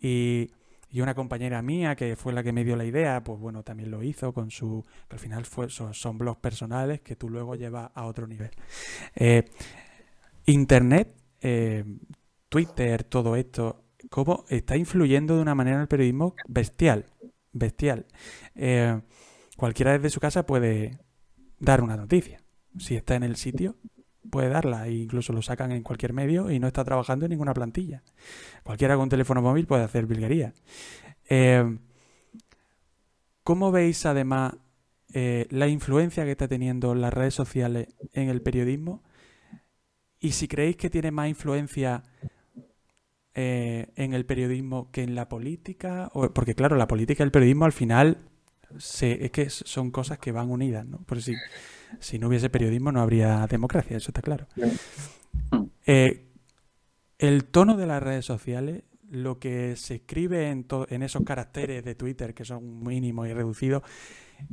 [0.00, 0.50] y,
[0.94, 4.02] una compañera mía, que fue la que me dio la idea, pues bueno, también lo
[4.02, 4.84] hizo con su...
[5.08, 8.50] que al final son, blogs personales que tú luego llevas a otro nivel.
[9.14, 9.44] Eh,
[10.46, 11.14] Internet,
[12.50, 17.06] Twitter, todo esto, cómo está influyendo de una manera en el periodismo bestial,
[17.52, 18.06] bestial.
[18.54, 19.00] Eh,
[19.56, 20.98] cualquiera desde su casa puede
[21.58, 22.42] dar una noticia.
[22.78, 23.76] Si está en el sitio,
[24.28, 27.54] puede darla e incluso lo sacan en cualquier medio y no está trabajando en ninguna
[27.54, 28.02] plantilla.
[28.62, 30.52] Cualquiera con un teléfono móvil puede hacer bilguería.
[31.28, 31.78] Eh,
[33.42, 34.54] ¿Cómo veis además
[35.12, 39.02] eh, la influencia que está teniendo las redes sociales en el periodismo?
[40.20, 42.02] Y si creéis que tiene más influencia
[43.34, 46.10] eh, en el periodismo que en la política?
[46.12, 48.18] O, porque claro, la política y el periodismo al final
[48.78, 50.98] se, es que son cosas que van unidas, ¿no?
[50.98, 51.34] Por si,
[51.98, 54.46] si no hubiese periodismo no habría democracia, eso está claro.
[55.86, 56.26] Eh,
[57.18, 61.94] el tono de las redes sociales, lo que se escribe en, en esos caracteres de
[61.94, 63.82] Twitter que son mínimos y reducidos,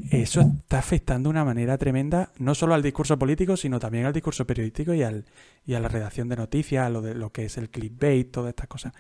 [0.10, 4.14] eso está afectando de una manera tremenda no solo al discurso político, sino también al
[4.14, 5.26] discurso periodístico y, al,
[5.66, 8.50] y a la redacción de noticias, a lo, de, lo que es el clickbait, todas
[8.50, 8.94] estas cosas.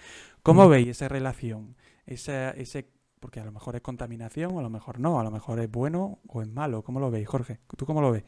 [0.44, 1.76] ¿Cómo veis esa relación?
[2.06, 2.88] Esa, ese,
[3.20, 5.70] porque a lo mejor es contaminación, o a lo mejor no, a lo mejor es
[5.70, 6.84] bueno o es malo.
[6.84, 7.59] ¿Cómo lo veis, Jorge?
[7.76, 8.24] ¿Tú cómo lo ves?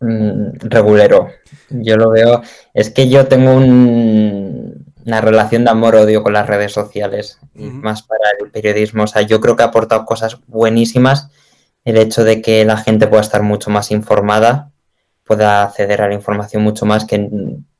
[0.00, 1.28] Mm, regulero.
[1.70, 2.42] Yo lo veo.
[2.72, 8.50] Es que yo tengo una relación de amor-odio con las redes sociales, más para el
[8.50, 9.04] periodismo.
[9.04, 11.30] O sea, yo creo que ha aportado cosas buenísimas
[11.84, 14.72] el hecho de que la gente pueda estar mucho más informada,
[15.24, 17.28] pueda acceder a la información mucho más, que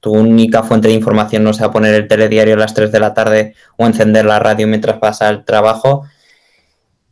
[0.01, 3.15] tu única fuente de información no sea poner el telediario a las 3 de la
[3.15, 6.05] tarde o encender la radio mientras pasa el trabajo.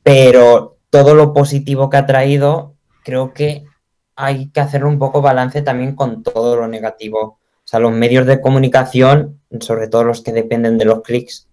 [0.02, 2.74] Pero todo lo positivo que ha traído,
[3.04, 3.64] creo que
[4.16, 7.38] hay que hacer un poco balance también con todo lo negativo.
[7.64, 11.48] O sea, los medios de comunicación, sobre todo los que dependen de los clics,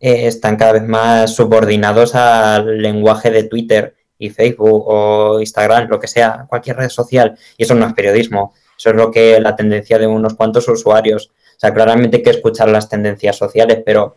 [0.00, 5.98] eh, están cada vez más subordinados al lenguaje de Twitter y Facebook o Instagram, lo
[5.98, 7.36] que sea, cualquier red social.
[7.56, 11.32] Y eso no es periodismo, eso es lo que la tendencia de unos cuantos usuarios.
[11.56, 14.16] O sea, claramente hay que escuchar las tendencias sociales, pero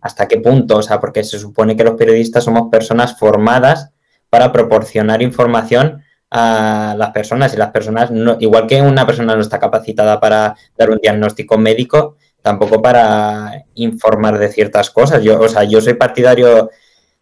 [0.00, 0.78] ¿hasta qué punto?
[0.78, 3.90] O sea, porque se supone que los periodistas somos personas formadas
[4.28, 9.40] para proporcionar información a las personas y las personas, no, igual que una persona no
[9.40, 15.22] está capacitada para dar un diagnóstico médico, tampoco para informar de ciertas cosas.
[15.22, 16.70] Yo, o sea, yo soy partidario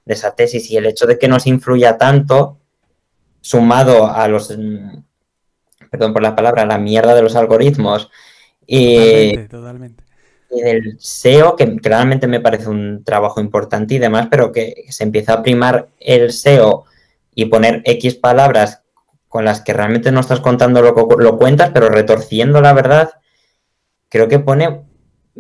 [0.05, 2.59] de esa tesis y el hecho de que nos influya tanto,
[3.41, 4.55] sumado a los,
[5.91, 8.11] perdón por la palabra, la mierda de los algoritmos
[8.67, 10.05] y, totalmente,
[10.51, 15.05] y del SEO, que claramente me parece un trabajo importante y demás, pero que se
[15.05, 16.85] empieza a primar el SEO
[17.35, 18.83] y poner X palabras
[19.29, 23.11] con las que realmente no estás contando lo que lo cuentas, pero retorciendo la verdad,
[24.09, 24.85] creo que pone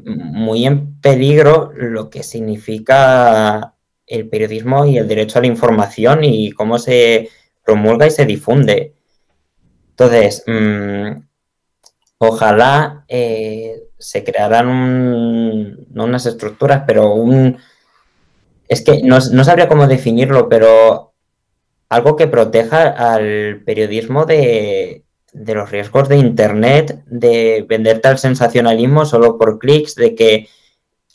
[0.05, 3.75] muy en peligro lo que significa
[4.07, 7.29] el periodismo y el derecho a la información y cómo se
[7.65, 8.95] promulga y se difunde.
[9.91, 11.21] Entonces, mm,
[12.19, 17.59] ojalá eh, se crearan no unas estructuras, pero un...
[18.69, 21.13] Es que no, no sabría cómo definirlo, pero
[21.89, 29.07] algo que proteja al periodismo de, de los riesgos de Internet, de venderte al sensacionalismo
[29.07, 30.49] solo por clics, de que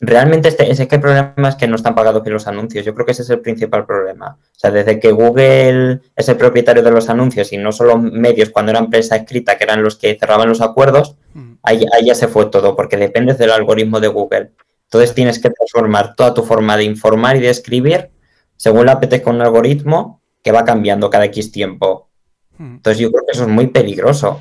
[0.00, 2.84] Realmente este, es que el problema es que no están pagados que los anuncios.
[2.84, 4.38] Yo creo que ese es el principal problema.
[4.40, 8.50] O sea, desde que Google es el propietario de los anuncios y no solo medios
[8.50, 11.43] cuando era empresa escrita, que eran los que cerraban los acuerdos, mm.
[11.64, 14.52] Ahí, ya se fue todo, porque dependes del algoritmo de Google.
[14.84, 18.10] Entonces tienes que transformar toda tu forma de informar y de escribir
[18.56, 22.10] según la apetezca un algoritmo que va cambiando cada X tiempo.
[22.58, 22.76] Mm.
[22.76, 24.38] Entonces yo creo que eso es muy peligroso.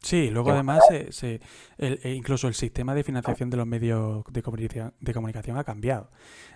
[0.00, 1.40] Sí, luego además se,
[1.76, 6.10] e incluso el sistema de financiación de los medios de comunicación, de comunicación ha cambiado.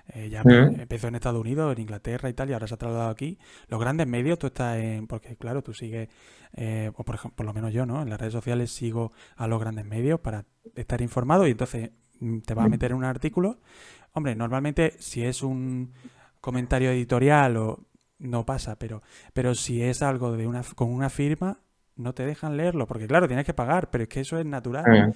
[0.09, 3.11] Eh, ya empezó en Estados Unidos, en Inglaterra y tal, y ahora se ha trasladado
[3.11, 3.39] aquí.
[3.69, 5.07] Los grandes medios, tú estás en.
[5.07, 6.09] Porque, claro, tú sigues,
[6.55, 8.03] eh, o por, ejemplo, por lo menos yo, ¿no?
[8.03, 10.45] En las redes sociales sigo a los grandes medios para
[10.75, 11.91] estar informado y entonces
[12.21, 13.61] mm, te vas a meter en un artículo.
[14.13, 15.93] Hombre, normalmente si es un
[16.41, 17.87] comentario editorial o
[18.19, 21.61] no pasa, pero, pero si es algo de una, con una firma,
[21.97, 25.09] no te dejan leerlo, porque claro, tienes que pagar, pero es que eso es natural.
[25.09, 25.13] Mm.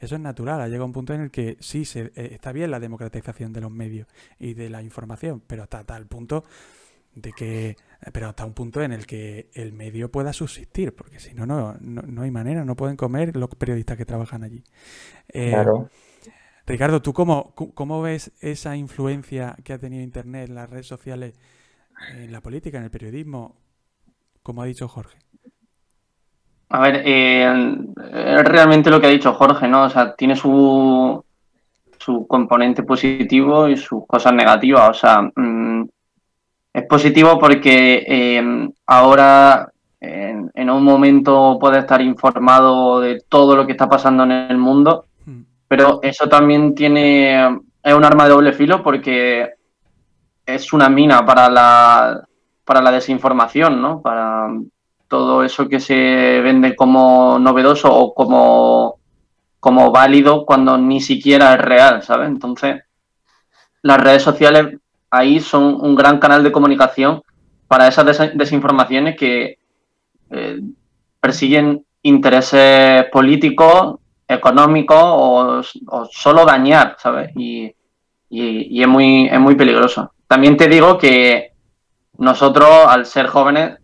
[0.00, 0.60] Eso es natural.
[0.60, 3.60] Ha llegado un punto en el que sí, se, eh, está bien la democratización de
[3.60, 6.44] los medios y de la información, pero hasta tal punto
[7.14, 7.76] de que
[8.12, 11.74] pero hasta un punto en el que el medio pueda subsistir, porque si no, no,
[11.80, 14.64] no, hay manera, no pueden comer los periodistas que trabajan allí.
[15.28, 15.90] Eh, claro.
[16.66, 21.34] Ricardo, ¿tú cómo, cómo ves esa influencia que ha tenido Internet, las redes sociales,
[22.14, 23.56] en la política, en el periodismo,
[24.42, 25.18] como ha dicho Jorge?
[26.72, 27.76] A ver, eh,
[28.44, 29.84] realmente lo que ha dicho Jorge, ¿no?
[29.84, 31.24] O sea, tiene su,
[31.98, 34.90] su componente positivo y sus cosas negativas.
[34.90, 35.88] O sea, mm,
[36.72, 39.68] es positivo porque eh, ahora
[40.00, 44.56] en, en, un momento puede estar informado de todo lo que está pasando en el
[44.56, 45.40] mundo, hmm.
[45.66, 47.46] pero eso también tiene,
[47.82, 49.54] es un arma de doble filo porque
[50.46, 52.24] es una mina para la,
[52.64, 54.00] para la desinformación, ¿no?
[54.00, 54.48] Para
[55.10, 59.00] todo eso que se vende como novedoso o como,
[59.58, 62.28] como válido cuando ni siquiera es real, ¿sabes?
[62.28, 62.84] Entonces,
[63.82, 64.78] las redes sociales
[65.10, 67.22] ahí son un gran canal de comunicación
[67.66, 69.58] para esas desinformaciones que
[70.30, 70.60] eh,
[71.18, 73.96] persiguen intereses políticos,
[74.28, 75.62] económicos o,
[76.08, 77.32] solo dañar, ¿sabes?
[77.34, 77.74] Y,
[78.28, 80.12] y, es, muy, es muy peligroso.
[80.28, 81.50] También te digo que
[82.18, 83.78] nosotros, al ser jóvenes,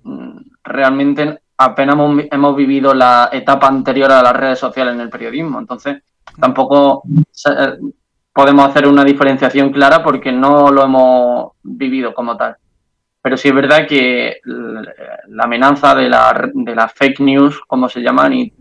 [0.66, 1.96] realmente apenas
[2.30, 5.58] hemos, vivido la etapa anterior a las redes sociales en el periodismo.
[5.58, 6.02] Entonces,
[6.38, 7.78] tampoco eh,
[8.32, 12.56] podemos hacer una diferenciación clara porque no lo hemos vivido como tal.
[13.22, 18.00] Pero sí es verdad que la amenaza de la, de las fake news, como se
[18.00, 18.52] llaman, y,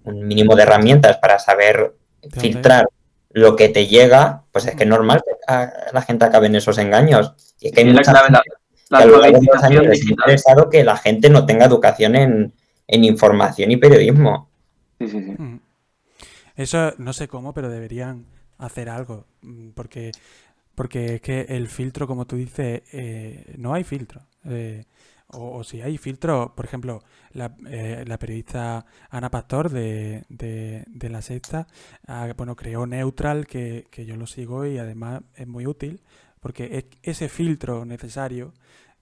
[0.06, 1.94] un mínimo de herramientas para saber
[2.32, 2.88] filtrar
[3.30, 5.54] lo que te llega, pues es que es normal que
[5.94, 7.36] la gente acabe en esos engaños.
[7.60, 8.40] Y es que hay mucha gente
[8.90, 11.66] que a lo largo de los años les ha interesado que la gente no tenga
[11.66, 12.52] educación en,
[12.88, 14.50] en información y periodismo.
[14.98, 15.36] Sí, sí, sí.
[15.38, 15.60] Mm.
[16.60, 18.26] Eso no sé cómo, pero deberían
[18.58, 20.12] hacer algo, mm, porque
[20.76, 24.22] porque es que el filtro, como tú dices, eh, no hay filtro.
[24.44, 24.86] Eh,
[25.28, 27.02] o, si hay filtro, por ejemplo,
[27.32, 31.68] la, eh, periodista Ana Pastor de, de, La Sexta,
[32.08, 36.02] ah, bueno, creó Neutral, que, yo lo sigo y además es muy útil,
[36.42, 38.54] porque es ese filtro necesario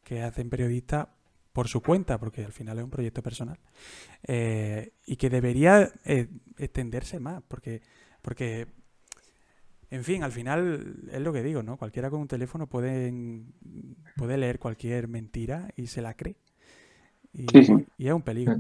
[0.03, 1.07] que hacen periodistas
[1.53, 3.59] por su cuenta, porque al final es un proyecto personal,
[4.27, 5.91] y que debería
[6.57, 7.81] extenderse más, porque,
[8.21, 8.67] porque
[9.89, 11.77] en fin, al final es lo que digo, ¿no?
[11.77, 13.13] Cualquiera con un teléfono puede,
[14.15, 16.35] puede leer cualquier mentira y se la cree.
[17.33, 18.59] Y, es un peligro.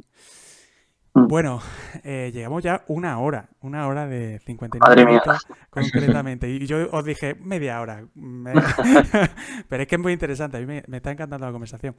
[1.15, 1.27] Mm.
[1.27, 1.61] Bueno,
[2.03, 5.21] eh, llegamos ya una hora, una hora de 59 Madre mía.
[5.21, 6.49] minutos concretamente.
[6.49, 8.07] Y yo os dije media hora.
[8.15, 8.61] Me-
[9.69, 11.95] Pero es que es muy interesante, a mí me, me está encantando la conversación.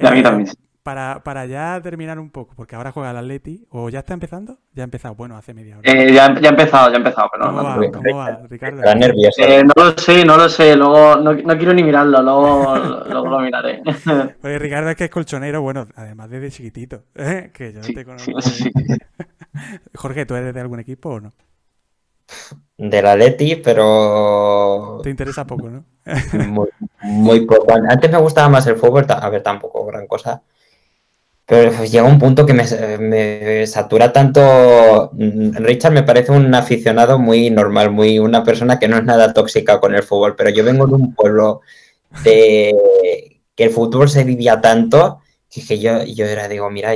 [0.00, 0.48] Y a mí Eh, también.
[0.88, 4.56] Para, para ya terminar un poco, porque ahora juega el Atleti, ¿o ya está empezando?
[4.72, 5.92] Ya ha empezado, bueno, hace media hora.
[5.92, 7.92] Eh, ya, ya he empezado, ya he empezado, pero ¿Cómo no, va, bien.
[7.92, 8.78] cómo va, Ricardo?
[8.78, 9.42] Estaba nervioso.
[9.42, 12.74] Eh, no lo sé, no lo sé, luego no, no quiero ni mirarlo, luego,
[13.04, 13.82] luego lo miraré.
[14.40, 17.50] Porque Ricardo es que es colchonero, bueno, además desde chiquitito, ¿eh?
[17.52, 18.40] que yo Sí, te conozco.
[18.40, 18.72] sí.
[19.94, 21.34] Jorge, ¿tú eres de algún equipo o no?
[22.78, 25.84] Del Atleti, pero Te interesa poco, ¿no?
[26.48, 26.68] muy,
[27.02, 27.66] muy poco.
[27.74, 30.40] Antes me gustaba más el fútbol, a ver, tampoco gran cosa.
[31.48, 32.64] Pero pues, llega un punto que me,
[32.98, 35.10] me satura tanto.
[35.14, 39.32] Mm, Richard me parece un aficionado muy normal, muy una persona que no es nada
[39.32, 41.62] tóxica con el fútbol, pero yo vengo de un pueblo
[42.22, 46.92] de que el fútbol se vivía tanto que, yo, yo era, digo, mira,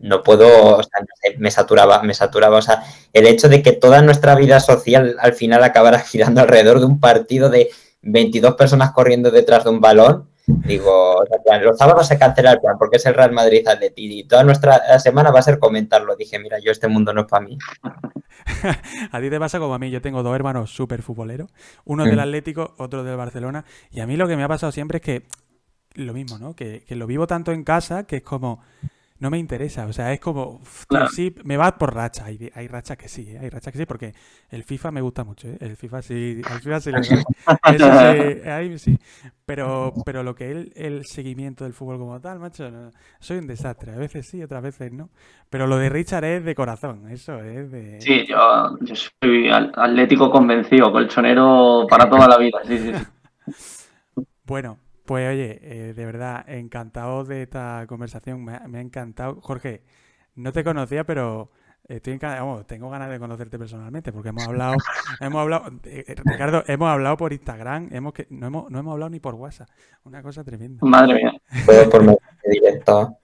[0.00, 1.00] no puedo, o sea,
[1.38, 2.58] me saturaba, me saturaba.
[2.58, 6.80] O sea, el hecho de que toda nuestra vida social al final acabara girando alrededor
[6.80, 7.70] de un partido de
[8.02, 10.28] 22 personas corriendo detrás de un balón.
[10.48, 11.22] Digo,
[11.62, 14.98] los sábados se cancela el plan porque es el Real Madrid Atleti y toda nuestra
[14.98, 16.16] semana va a ser comentarlo.
[16.16, 17.58] Dije, mira, yo este mundo no es para mí.
[19.12, 21.50] A ti te pasa como a mí, yo tengo dos hermanos súper futboleros,
[21.84, 22.20] uno del Mm.
[22.20, 25.26] Atlético, otro del Barcelona, y a mí lo que me ha pasado siempre es que
[25.94, 26.54] lo mismo, ¿no?
[26.54, 28.60] Que, que lo vivo tanto en casa que es como,
[29.20, 31.08] no me interesa, o sea, es como, Claro.
[31.08, 33.38] sí, me va por racha, hay, hay rachas que sí, ¿eh?
[33.40, 34.14] hay rachas que sí, porque
[34.50, 35.56] el FIFA me gusta mucho, ¿eh?
[35.60, 36.90] el FIFA sí, al FIFA sí
[37.74, 38.98] eso sí, ahí sí,
[39.44, 43.38] pero, pero lo que es el, el seguimiento del fútbol como tal, macho, no, soy
[43.38, 45.10] un desastre, a veces sí, otras veces no,
[45.50, 48.00] pero lo de Richard es de corazón, eso es de...
[48.00, 53.04] Sí, yo, yo soy atlético convencido, colchonero para toda la vida, sí, sí, sí.
[54.44, 54.78] Bueno,
[55.08, 59.40] pues oye, eh, de verdad, encantado de esta conversación, me ha, me ha encantado.
[59.40, 59.80] Jorge,
[60.34, 61.50] no te conocía, pero
[61.88, 64.74] estoy encantado, vamos, tengo ganas de conocerte personalmente, porque hemos hablado,
[65.20, 68.92] hemos hablado, eh, eh, Ricardo, hemos hablado por Instagram, hemos que, no, hemos, no hemos
[68.92, 69.70] hablado ni por WhatsApp,
[70.04, 70.86] una cosa tremenda.
[70.86, 71.32] Madre mía.
[71.64, 73.16] Todo por mensaje directo.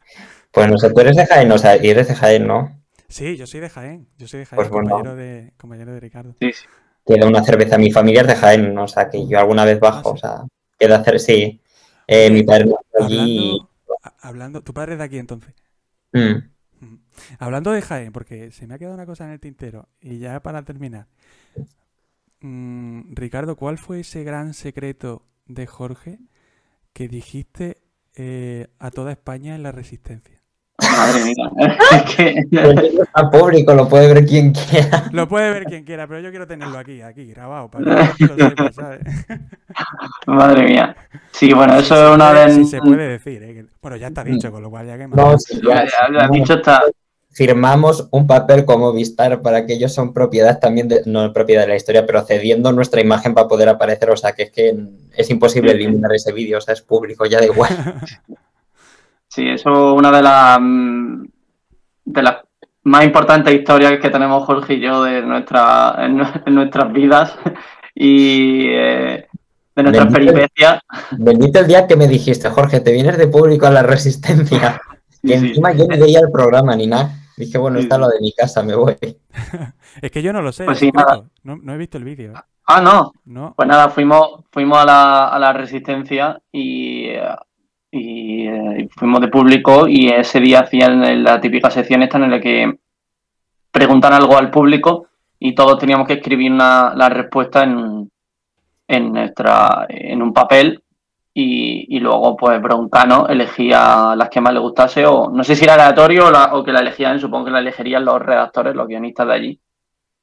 [0.50, 2.80] Pues no sé, tú eres de Jaén, o sea, y eres de Jaén, ¿no?
[3.08, 4.88] Sí, yo soy de Jaén, yo soy de Jaén, Pues bueno.
[4.88, 6.34] compañero de, compañero de Ricardo.
[6.40, 6.64] Sí, sí.
[7.04, 7.76] Queda una cerveza.
[7.76, 10.44] Mi familia es de Jaén, o sea, que yo alguna vez bajo, o sea,
[10.78, 11.60] queda hacer, sí.
[12.06, 13.60] Eh, mi padre nació allí.
[14.20, 15.54] Hablando, tu padre es de aquí entonces.
[16.12, 16.96] Mm.
[17.38, 20.40] Hablando de Jaén, porque se me ha quedado una cosa en el tintero, y ya
[20.40, 21.06] para terminar.
[22.40, 26.18] Mm, Ricardo, ¿cuál fue ese gran secreto de Jorge
[26.92, 27.78] que dijiste
[28.16, 30.43] eh, a toda España en la Resistencia?
[30.96, 31.50] Madre mía.
[31.94, 32.46] Es que,
[33.02, 35.04] está público, lo puede ver quien quiera.
[35.12, 38.36] Lo puede ver quien quiera, pero yo quiero tenerlo aquí, aquí, grabado, para que lo
[38.36, 39.00] sepa, ¿sabes?
[40.26, 40.96] madre mía.
[41.32, 42.52] Sí, bueno, eso es una de...
[42.52, 43.66] si se puede decir, ¿eh?
[43.80, 45.16] Bueno, ya está dicho, con lo cual ya que más.
[45.16, 46.82] No, sí, Ya, ya, ya dicho está...
[47.32, 51.68] Firmamos un papel como Vistar para que ellos son propiedad también de, no propiedad de
[51.68, 54.08] la historia, pero cediendo nuestra imagen para poder aparecer.
[54.10, 54.72] O sea, que es que
[55.16, 57.76] es imposible eliminar ese vídeo, o sea, es público, ya da igual.
[59.34, 61.24] Sí, eso es una de las mm,
[62.04, 62.36] de las
[62.84, 67.36] más importantes historias que tenemos Jorge y yo de nuestra, en, nue- en nuestras vidas
[67.94, 69.26] y eh,
[69.74, 70.80] de nuestras Bendito- peripecias.
[71.18, 74.80] Bendito el día que me dijiste, Jorge, te vienes de público a la resistencia.
[75.24, 75.46] Sí, Y sí.
[75.48, 77.10] encima yo ni veía el programa ni nada.
[77.38, 78.94] Dije, bueno, Sí, está lo de mi casa, me voy.
[80.02, 81.22] Es que yo no lo sé, Pues sí, nada.
[81.44, 82.34] no, no he visto el vídeo.
[82.66, 83.10] Ah, no.
[83.24, 83.54] No.
[83.56, 87.22] Pues nada, fuimos, fuimos a la, a la resistencia y, eh,
[87.94, 92.40] y, eh, fuimos de público y ese día hacían la típica sección esta en la
[92.40, 92.74] que
[93.70, 98.10] preguntan algo al público y todos teníamos que escribir una, la respuesta en,
[98.88, 100.82] en, nuestra, en un papel
[101.34, 105.64] y, y luego pues Broncano elegía las que más le gustase o no sé si
[105.64, 108.86] era aleatorio o, la- o que la elegían, supongo que la elegirían los redactores, los
[108.88, 109.60] guionistas de allí.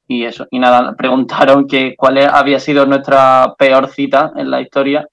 [0.08, 5.06] Y eso, y nada, preguntaron que cuál había sido nuestra peor cita en la historia.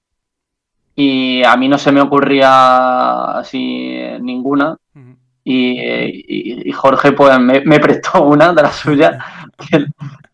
[1.02, 4.76] Y a mí no se me ocurría así ninguna.
[5.46, 9.24] Y, y- y Jorge pues me, me prestó una de las suyas,
[9.58, 9.86] que,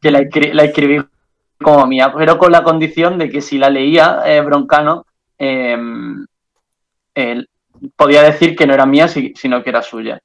[0.02, 1.00] que la, escri- la escribí
[1.62, 5.06] como mía, pero con la condición de que si la leía eh, Broncano,
[5.38, 5.78] eh,
[7.14, 7.48] él
[7.96, 10.20] podía decir que no era mía, si- sino que era suya.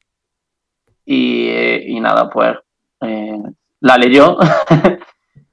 [1.04, 2.56] Y, eh, y nada, pues
[3.02, 3.38] eh,
[3.80, 4.38] la leyó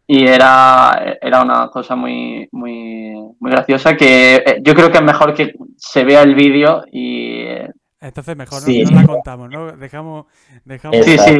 [0.08, 5.04] y era, era una cosa muy, muy, muy graciosa que eh, yo creo que es
[5.04, 7.42] mejor que se vea el vídeo y...
[7.42, 8.84] eh, Entonces mejor no, Sí.
[8.86, 9.72] no la contamos, ¿no?
[9.74, 10.26] Dejamos,
[10.64, 11.40] dejamos Sí, sí,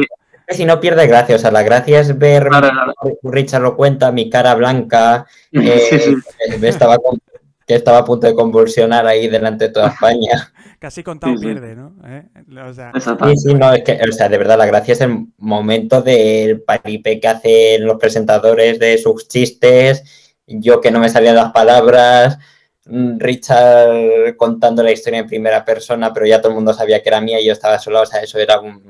[0.50, 2.94] Si no pierde gracia, o sea, la gracia es ver, Claro, claro.
[3.22, 6.60] Richard lo cuenta, mi cara blanca, eh, sí, sí.
[6.60, 7.18] que estaba, con-
[7.66, 10.52] que estaba a punto de convulsionar ahí delante de toda España.
[10.78, 11.44] casi contado Sí, sí.
[11.46, 11.94] pierde, ¿no?
[12.06, 12.24] ¿Eh?
[12.68, 12.92] O sea.
[13.00, 16.62] Sí, sí, no, es que, o sea, de verdad, la gracia es el momento del
[16.62, 20.04] paripé que hacen los presentadores de sus chistes,
[20.46, 22.38] yo que no me salían las palabras,
[22.86, 27.08] mm, Richard contando la historia en primera persona, pero ya todo el mundo sabía que
[27.08, 28.82] era mía y yo estaba solo, o sea, eso era un,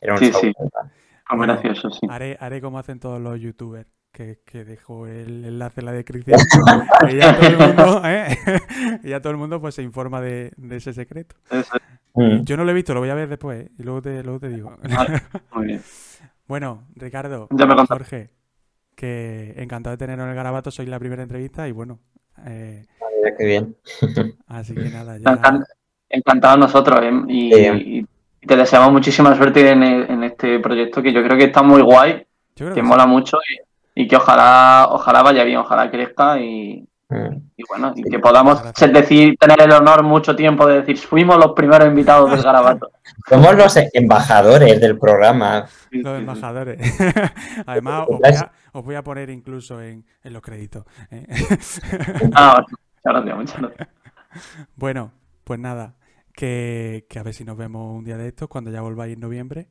[0.00, 0.40] era un Sí, show.
[0.40, 0.52] sí.
[1.36, 2.06] Bueno, gracioso, sí.
[2.08, 6.38] haré, haré como hacen todos los youtubers, que, que dejo el enlace en la descripción.
[7.10, 8.28] y ya todo el mundo, ¿eh?
[9.02, 11.36] y ya todo el mundo pues se informa de, de ese secreto.
[12.14, 12.44] Mm.
[12.44, 13.70] Yo no lo he visto, lo voy a ver después ¿eh?
[13.78, 14.74] y luego te, luego te digo.
[14.88, 15.20] Vale,
[15.54, 15.82] Muy bien.
[16.46, 18.08] Bueno, Ricardo, Ya me contarás.
[18.08, 18.30] Jorge,
[18.94, 21.98] que encantado de teneros en el Garabato, soy la primera entrevista y bueno,
[22.46, 22.86] eh,
[23.36, 23.76] qué bien.
[24.46, 25.24] así que nada, ya...
[25.32, 25.64] Encan-
[26.08, 27.10] Encantados nosotros ¿eh?
[27.28, 27.66] y, Sí.
[27.74, 28.06] y-
[28.46, 31.80] te deseamos muchísima suerte en, el- en este proyecto que yo creo que está muy
[31.82, 33.58] guay, Yo creo que que mola mucho y,
[33.94, 37.36] y que ojalá ojalá vaya bien, ojalá crezca y, Mm.
[37.56, 41.52] y bueno, y que podamos decir, tener el honor mucho tiempo de decir, fuimos los
[41.52, 42.90] primeros invitados del Garabato.
[43.28, 45.66] Somos los embajadores del programa.
[45.90, 46.80] Los embajadores.
[47.66, 50.84] Además, os voy, a, os voy a poner incluso en, en los créditos.
[51.10, 51.26] ¿eh?
[52.34, 53.88] Ah, muchas gracias, muchas gracias.
[54.74, 55.12] bueno,
[55.44, 55.94] pues nada,
[56.32, 59.20] que, que a ver si nos vemos un día de estos, cuando ya volváis en
[59.20, 59.68] noviembre.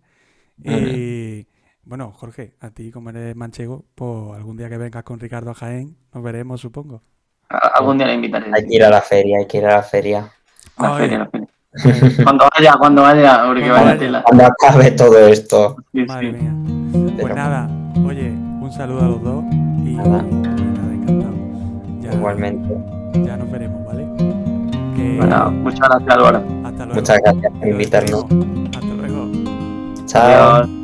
[0.63, 1.47] Y
[1.85, 5.53] bueno, Jorge, a ti como eres manchego, pues algún día que vengas con Ricardo a
[5.53, 7.01] Jaén, nos veremos, supongo.
[7.49, 8.47] Algún día le invitaré.
[8.53, 10.31] Hay que ir a la feria, hay que ir a la feria.
[10.79, 11.01] La Ay.
[11.01, 11.47] feria, la feria.
[12.23, 14.23] Cuando vaya, cuando vaya, porque Cuando vaya tela.
[14.23, 15.75] Cuando acabe todo esto.
[15.91, 16.37] Sí, Madre sí.
[16.37, 16.53] mía.
[17.15, 17.69] Pues Pero- nada,
[18.07, 20.21] oye, un saludo a los dos y Nada.
[20.21, 21.33] nada, encantado.
[22.01, 22.75] Ya, Igualmente.
[23.25, 24.07] ya nos veremos, ¿vale?
[24.95, 26.37] Que Bueno, muchas gracias, Álvaro.
[26.63, 26.93] hasta luego.
[26.95, 28.23] Muchas gracias por Nos invitarnos.
[28.23, 29.31] Hasta luego.
[30.05, 30.53] Chao.
[30.55, 30.82] Adiós.